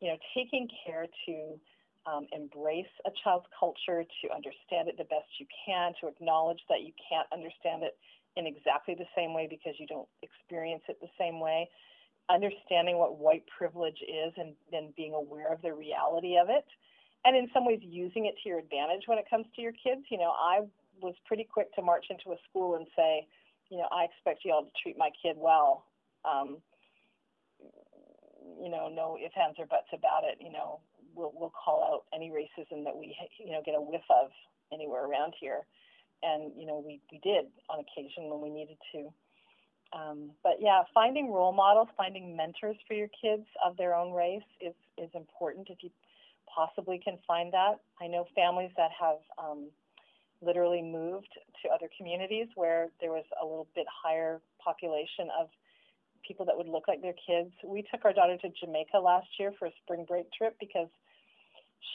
you 0.00 0.08
know, 0.08 0.16
taking 0.36 0.68
care 0.84 1.06
to, 1.24 1.58
um, 2.06 2.26
embrace 2.32 2.90
a 3.06 3.10
child's 3.22 3.46
culture, 3.58 4.04
to 4.04 4.24
understand 4.34 4.88
it 4.88 4.96
the 4.96 5.04
best 5.04 5.28
you 5.38 5.46
can, 5.66 5.92
to 6.00 6.08
acknowledge 6.08 6.60
that 6.68 6.80
you 6.82 6.92
can't 6.96 7.28
understand 7.32 7.82
it 7.82 7.96
in 8.36 8.46
exactly 8.46 8.94
the 8.94 9.08
same 9.16 9.34
way 9.34 9.46
because 9.50 9.74
you 9.78 9.86
don't 9.86 10.08
experience 10.22 10.82
it 10.88 10.98
the 11.00 11.10
same 11.18 11.40
way, 11.40 11.68
understanding 12.30 12.96
what 12.96 13.18
white 13.18 13.44
privilege 13.46 13.98
is 14.02 14.32
and 14.36 14.54
then 14.70 14.92
being 14.96 15.14
aware 15.14 15.52
of 15.52 15.60
the 15.62 15.72
reality 15.72 16.38
of 16.38 16.48
it, 16.48 16.64
and 17.24 17.36
in 17.36 17.48
some 17.52 17.66
ways 17.66 17.80
using 17.82 18.26
it 18.26 18.34
to 18.42 18.48
your 18.48 18.58
advantage 18.58 19.02
when 19.06 19.18
it 19.18 19.28
comes 19.28 19.46
to 19.54 19.60
your 19.60 19.72
kids. 19.72 20.02
You 20.10 20.18
know, 20.18 20.32
I 20.32 20.60
was 21.02 21.14
pretty 21.26 21.44
quick 21.44 21.74
to 21.74 21.82
march 21.82 22.06
into 22.08 22.32
a 22.32 22.40
school 22.48 22.76
and 22.76 22.86
say, 22.96 23.26
you 23.68 23.78
know, 23.78 23.88
I 23.92 24.04
expect 24.04 24.44
you 24.44 24.52
all 24.52 24.64
to 24.64 24.70
treat 24.82 24.96
my 24.96 25.10
kid 25.22 25.36
well. 25.36 25.84
Um, 26.24 26.58
you 28.60 28.70
know, 28.70 28.88
no 28.88 29.16
ifs, 29.22 29.34
ands, 29.40 29.58
or 29.58 29.66
buts 29.66 29.88
about 29.92 30.24
it. 30.24 30.38
You 30.40 30.52
know, 30.52 30.80
we'll, 31.14 31.32
we'll 31.34 31.52
call 31.52 31.82
out 31.82 32.04
any 32.14 32.30
racism 32.30 32.84
that 32.84 32.96
we 32.96 33.16
you 33.38 33.52
know 33.52 33.62
get 33.64 33.74
a 33.74 33.80
whiff 33.80 34.04
of 34.10 34.30
anywhere 34.72 35.04
around 35.04 35.34
here, 35.38 35.62
and 36.22 36.52
you 36.56 36.66
know 36.66 36.82
we 36.84 37.00
we 37.10 37.18
did 37.22 37.46
on 37.68 37.80
occasion 37.80 38.30
when 38.30 38.40
we 38.40 38.50
needed 38.50 38.76
to. 38.92 39.12
Um, 39.92 40.30
but 40.44 40.54
yeah, 40.60 40.82
finding 40.94 41.32
role 41.32 41.52
models, 41.52 41.88
finding 41.96 42.36
mentors 42.36 42.76
for 42.86 42.94
your 42.94 43.08
kids 43.08 43.46
of 43.64 43.76
their 43.76 43.94
own 43.94 44.12
race 44.12 44.46
is 44.60 44.74
is 44.98 45.10
important 45.14 45.68
if 45.70 45.78
you 45.82 45.90
possibly 46.46 47.00
can 47.02 47.18
find 47.26 47.52
that. 47.52 47.80
I 48.00 48.06
know 48.06 48.26
families 48.34 48.70
that 48.76 48.90
have 48.98 49.18
um, 49.38 49.70
literally 50.42 50.82
moved 50.82 51.28
to 51.62 51.68
other 51.70 51.88
communities 51.96 52.48
where 52.54 52.88
there 53.00 53.10
was 53.10 53.24
a 53.40 53.44
little 53.44 53.68
bit 53.74 53.86
higher 53.90 54.40
population 54.62 55.28
of 55.38 55.48
people 56.26 56.46
that 56.46 56.56
would 56.56 56.68
look 56.68 56.88
like 56.88 57.02
their 57.02 57.14
kids. 57.26 57.50
We 57.64 57.84
took 57.90 58.04
our 58.04 58.12
daughter 58.12 58.36
to 58.38 58.48
Jamaica 58.60 58.98
last 58.98 59.28
year 59.38 59.52
for 59.58 59.66
a 59.66 59.72
spring 59.82 60.04
break 60.06 60.26
trip 60.32 60.56
because 60.60 60.88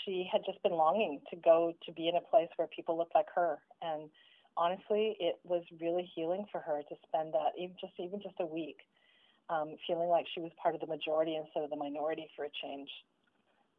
she 0.03 0.27
had 0.31 0.41
just 0.45 0.61
been 0.63 0.73
longing 0.73 1.21
to 1.29 1.35
go 1.35 1.73
to 1.85 1.91
be 1.91 2.09
in 2.09 2.15
a 2.15 2.21
place 2.21 2.49
where 2.55 2.67
people 2.67 2.97
looked 2.97 3.15
like 3.15 3.27
her. 3.35 3.59
And 3.81 4.09
honestly, 4.57 5.15
it 5.19 5.39
was 5.43 5.63
really 5.79 6.09
healing 6.15 6.45
for 6.51 6.59
her 6.61 6.81
to 6.81 6.95
spend 7.07 7.33
that 7.33 7.53
even 7.57 7.75
just 7.79 7.93
even 7.99 8.21
just 8.21 8.35
a 8.39 8.45
week, 8.45 8.77
um, 9.49 9.75
feeling 9.87 10.09
like 10.09 10.25
she 10.33 10.41
was 10.41 10.51
part 10.61 10.75
of 10.75 10.81
the 10.81 10.87
majority 10.87 11.35
instead 11.35 11.63
of 11.63 11.69
the 11.69 11.75
minority 11.75 12.27
for 12.35 12.45
a 12.45 12.53
change. 12.63 12.89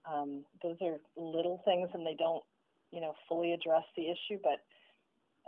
Um, 0.06 0.44
those 0.62 0.76
are 0.82 0.98
little 1.16 1.60
things, 1.64 1.88
and 1.92 2.06
they 2.06 2.14
don't, 2.14 2.44
you 2.92 3.00
know, 3.00 3.14
fully 3.28 3.52
address 3.52 3.82
the 3.96 4.06
issue, 4.06 4.38
but 4.42 4.62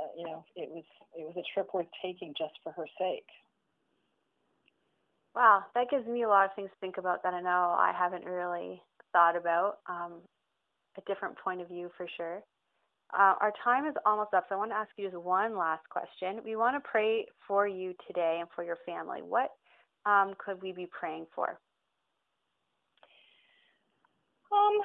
uh, 0.00 0.11
you 0.16 0.24
know, 0.24 0.44
it 0.56 0.68
was 0.70 0.84
it 1.16 1.24
was 1.26 1.37
a 1.37 1.46
trip 1.54 1.72
worth 1.72 1.87
taking 2.02 2.34
just 2.37 2.54
for 2.62 2.72
her 2.72 2.87
sake. 2.98 3.26
Wow, 5.34 5.64
that 5.74 5.90
gives 5.90 6.06
me 6.06 6.22
a 6.22 6.28
lot 6.28 6.46
of 6.46 6.54
things 6.56 6.70
to 6.70 6.76
think 6.80 6.98
about 6.98 7.22
that 7.22 7.34
I 7.34 7.40
know 7.40 7.76
I 7.78 7.92
haven't 7.96 8.24
really 8.24 8.82
thought 9.12 9.36
about. 9.36 9.78
Um, 9.88 10.14
a 10.96 11.00
different 11.12 11.38
point 11.38 11.60
of 11.60 11.68
view 11.68 11.90
for 11.96 12.06
sure. 12.16 12.42
Uh, 13.14 13.34
our 13.40 13.52
time 13.64 13.86
is 13.86 13.94
almost 14.04 14.34
up, 14.34 14.44
so 14.48 14.54
I 14.54 14.58
want 14.58 14.70
to 14.70 14.76
ask 14.76 14.90
you 14.96 15.06
just 15.06 15.16
one 15.16 15.56
last 15.56 15.88
question. 15.88 16.40
We 16.44 16.56
want 16.56 16.76
to 16.76 16.88
pray 16.88 17.26
for 17.46 17.66
you 17.66 17.94
today 18.06 18.38
and 18.40 18.48
for 18.54 18.64
your 18.64 18.76
family. 18.84 19.20
What 19.22 19.50
um, 20.04 20.34
could 20.38 20.60
we 20.60 20.72
be 20.72 20.86
praying 20.86 21.26
for? 21.34 21.58
Um, 24.52 24.78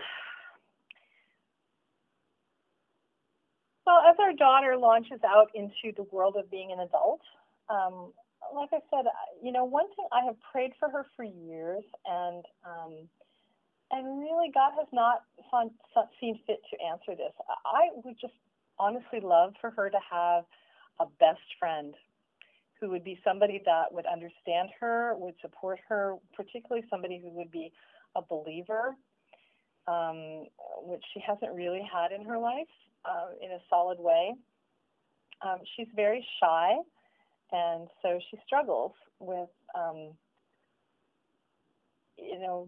well, 3.86 4.00
as 4.10 4.16
our 4.20 4.34
daughter 4.34 4.78
launches 4.78 5.20
out 5.26 5.50
into 5.54 5.94
the 5.96 6.04
world 6.12 6.36
of 6.38 6.50
being 6.50 6.72
an 6.72 6.80
adult, 6.80 7.22
um, 7.70 8.14
like 8.56 8.70
I 8.74 8.80
said, 8.90 9.06
you 9.42 9.52
know, 9.52 9.64
one 9.64 9.88
thing 9.96 10.08
I 10.12 10.26
have 10.26 10.36
prayed 10.52 10.72
for 10.80 10.90
her 10.90 11.06
for 11.16 11.24
years, 11.24 11.84
and 12.06 12.44
um, 12.66 13.08
and 13.92 14.20
really 14.20 14.50
God 14.54 14.72
has 14.78 14.88
not 14.92 15.24
found, 15.52 15.72
seen 16.20 16.40
fit 16.48 16.62
to 16.72 16.78
answer 16.86 17.16
this. 17.16 17.34
I 17.66 17.90
would 18.04 18.16
just 18.20 18.34
honestly 18.80 19.20
love 19.22 19.54
for 19.62 19.70
her 19.72 19.90
to 19.90 20.00
have 20.12 20.46
a 21.00 21.06
best 21.20 21.46
friend 21.60 21.94
who 22.80 22.90
would 22.90 23.04
be 23.04 23.20
somebody 23.24 23.62
that 23.66 23.94
would 23.94 24.06
understand 24.06 24.70
her, 24.80 25.16
would 25.16 25.36
support 25.42 25.80
her, 25.88 26.16
particularly 26.36 26.86
somebody 26.90 27.22
who 27.24 27.30
would 27.30 27.52
be 27.52 27.72
a 28.16 28.22
believer, 28.22 28.96
um, 29.88 30.46
which 30.82 31.04
she 31.14 31.22
hasn't 31.26 31.54
really 31.54 31.82
had 31.82 32.12
in 32.12 32.26
her 32.26 32.38
life 32.38 32.68
uh, 33.06 33.30
in 33.42 33.52
a 33.52 33.60
solid 33.70 34.00
way. 34.00 34.34
Um, 35.46 35.60
she's 35.76 35.88
very 35.96 36.26
shy 36.40 36.76
and 37.54 37.88
so 38.02 38.20
she 38.30 38.38
struggles 38.46 38.92
with 39.20 39.50
um, 39.76 40.12
you 42.18 42.40
know 42.40 42.68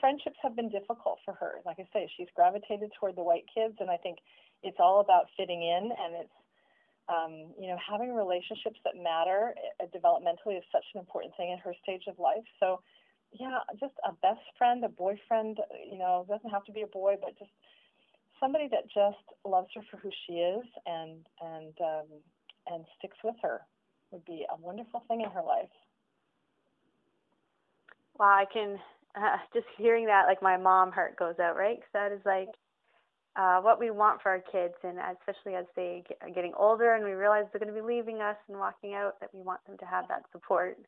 friendships 0.00 0.36
have 0.42 0.54
been 0.54 0.68
difficult 0.68 1.18
for 1.24 1.34
her. 1.34 1.60
Like 1.64 1.78
i 1.80 1.86
say 1.92 2.08
she's 2.16 2.28
gravitated 2.36 2.92
toward 2.98 3.16
the 3.16 3.22
white 3.24 3.46
kids 3.52 3.74
and 3.80 3.90
i 3.90 3.96
think 3.96 4.18
it's 4.62 4.78
all 4.78 5.00
about 5.00 5.26
fitting 5.36 5.62
in 5.62 5.90
and 5.90 6.14
it's 6.22 6.38
um, 7.08 7.52
you 7.58 7.66
know 7.66 7.78
having 7.80 8.14
relationships 8.14 8.78
that 8.84 8.94
matter 8.94 9.54
uh, 9.80 9.86
developmentally 9.90 10.56
is 10.56 10.64
such 10.70 10.84
an 10.94 11.00
important 11.00 11.34
thing 11.36 11.50
in 11.50 11.58
her 11.58 11.74
stage 11.82 12.04
of 12.06 12.18
life. 12.18 12.44
So 12.60 12.80
yeah 13.32 13.58
just 13.80 13.94
a 14.04 14.12
best 14.20 14.44
friend 14.58 14.84
a 14.84 14.88
boyfriend 14.88 15.58
you 15.90 15.98
know 15.98 16.26
doesn't 16.28 16.50
have 16.50 16.64
to 16.64 16.72
be 16.72 16.82
a 16.82 16.86
boy 16.86 17.14
but 17.20 17.38
just 17.38 17.50
somebody 18.38 18.68
that 18.70 18.84
just 18.92 19.24
loves 19.44 19.68
her 19.74 19.82
for 19.90 19.96
who 19.98 20.10
she 20.26 20.34
is 20.34 20.64
and 20.86 21.24
and 21.40 21.74
um, 21.80 22.06
and 22.68 22.84
sticks 22.98 23.16
with 23.24 23.36
her 23.42 23.60
would 24.12 24.24
be 24.24 24.44
a 24.50 24.56
wonderful 24.60 25.02
thing 25.08 25.22
in 25.22 25.30
her 25.30 25.42
life. 25.42 25.68
Wow, 28.18 28.26
I 28.26 28.44
can 28.52 28.78
uh, 29.16 29.38
just 29.54 29.66
hearing 29.78 30.06
that, 30.06 30.26
like 30.26 30.42
my 30.42 30.56
mom 30.56 30.92
heart 30.92 31.18
goes 31.18 31.38
out, 31.40 31.56
right? 31.56 31.76
Because 31.76 31.92
that 31.92 32.12
is 32.12 32.20
like 32.24 32.48
uh, 33.36 33.60
what 33.60 33.80
we 33.80 33.90
want 33.90 34.20
for 34.22 34.30
our 34.30 34.42
kids, 34.52 34.74
and 34.82 34.98
especially 35.18 35.54
as 35.54 35.64
they 35.74 36.04
get, 36.08 36.18
are 36.20 36.30
getting 36.30 36.52
older 36.58 36.94
and 36.94 37.04
we 37.04 37.12
realize 37.12 37.44
they're 37.52 37.60
going 37.60 37.74
to 37.74 37.80
be 37.80 37.86
leaving 37.86 38.20
us 38.20 38.36
and 38.48 38.58
walking 38.58 38.94
out, 38.94 39.18
that 39.20 39.30
we 39.34 39.42
want 39.42 39.64
them 39.66 39.78
to 39.78 39.86
have 39.86 40.06
that 40.08 40.22
support. 40.32 40.78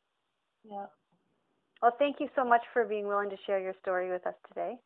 Yeah. 0.68 0.86
Well, 1.82 1.94
thank 1.98 2.16
you 2.20 2.28
so 2.36 2.44
much 2.44 2.62
for 2.72 2.84
being 2.84 3.06
willing 3.06 3.30
to 3.30 3.36
share 3.46 3.60
your 3.60 3.74
story 3.82 4.10
with 4.10 4.26
us 4.26 4.34
today. 4.48 4.76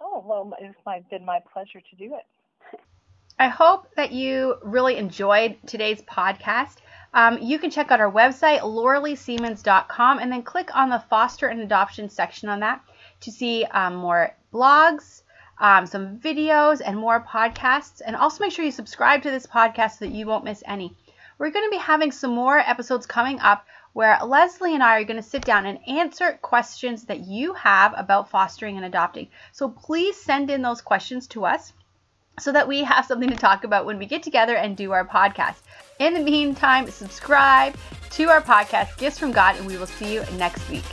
Oh, 0.00 0.22
well, 0.26 0.52
it's 0.60 0.76
my, 0.84 1.02
been 1.10 1.24
my 1.24 1.40
pleasure 1.52 1.80
to 1.80 1.96
do 1.96 2.14
it. 2.14 2.78
I 3.38 3.48
hope 3.48 3.88
that 3.96 4.12
you 4.12 4.56
really 4.62 4.96
enjoyed 4.96 5.56
today's 5.66 6.02
podcast. 6.02 6.76
Um, 7.16 7.38
you 7.40 7.58
can 7.58 7.70
check 7.70 7.90
out 7.90 7.98
our 7.98 8.12
website, 8.12 8.60
lauraleesiemens.com, 8.60 10.18
and 10.18 10.30
then 10.30 10.42
click 10.42 10.76
on 10.76 10.90
the 10.90 11.02
foster 11.08 11.48
and 11.48 11.60
adoption 11.60 12.10
section 12.10 12.50
on 12.50 12.60
that 12.60 12.84
to 13.20 13.32
see 13.32 13.64
um, 13.64 13.94
more 13.96 14.36
blogs, 14.52 15.22
um, 15.58 15.86
some 15.86 16.18
videos, 16.18 16.82
and 16.84 16.98
more 16.98 17.24
podcasts. 17.26 18.02
And 18.04 18.16
also 18.16 18.44
make 18.44 18.52
sure 18.52 18.66
you 18.66 18.70
subscribe 18.70 19.22
to 19.22 19.30
this 19.30 19.46
podcast 19.46 19.92
so 19.92 20.04
that 20.04 20.12
you 20.12 20.26
won't 20.26 20.44
miss 20.44 20.62
any. 20.66 20.94
We're 21.38 21.52
going 21.52 21.64
to 21.64 21.70
be 21.70 21.82
having 21.82 22.12
some 22.12 22.34
more 22.34 22.58
episodes 22.58 23.06
coming 23.06 23.40
up 23.40 23.66
where 23.94 24.18
Leslie 24.22 24.74
and 24.74 24.82
I 24.82 25.00
are 25.00 25.04
going 25.04 25.16
to 25.16 25.22
sit 25.22 25.42
down 25.46 25.64
and 25.64 25.78
answer 25.88 26.38
questions 26.42 27.04
that 27.04 27.20
you 27.20 27.54
have 27.54 27.94
about 27.96 28.28
fostering 28.28 28.76
and 28.76 28.84
adopting. 28.84 29.28
So 29.52 29.70
please 29.70 30.20
send 30.20 30.50
in 30.50 30.60
those 30.60 30.82
questions 30.82 31.26
to 31.28 31.46
us 31.46 31.72
so 32.38 32.52
that 32.52 32.68
we 32.68 32.84
have 32.84 33.06
something 33.06 33.30
to 33.30 33.36
talk 33.36 33.64
about 33.64 33.86
when 33.86 33.98
we 33.98 34.04
get 34.04 34.22
together 34.22 34.54
and 34.54 34.76
do 34.76 34.92
our 34.92 35.06
podcast. 35.06 35.62
In 35.98 36.12
the 36.12 36.20
meantime, 36.20 36.90
subscribe 36.90 37.74
to 38.10 38.24
our 38.24 38.42
podcast, 38.42 38.98
Gifts 38.98 39.18
from 39.18 39.32
God, 39.32 39.56
and 39.56 39.66
we 39.66 39.78
will 39.78 39.86
see 39.86 40.12
you 40.12 40.22
next 40.36 40.68
week. 40.68 40.84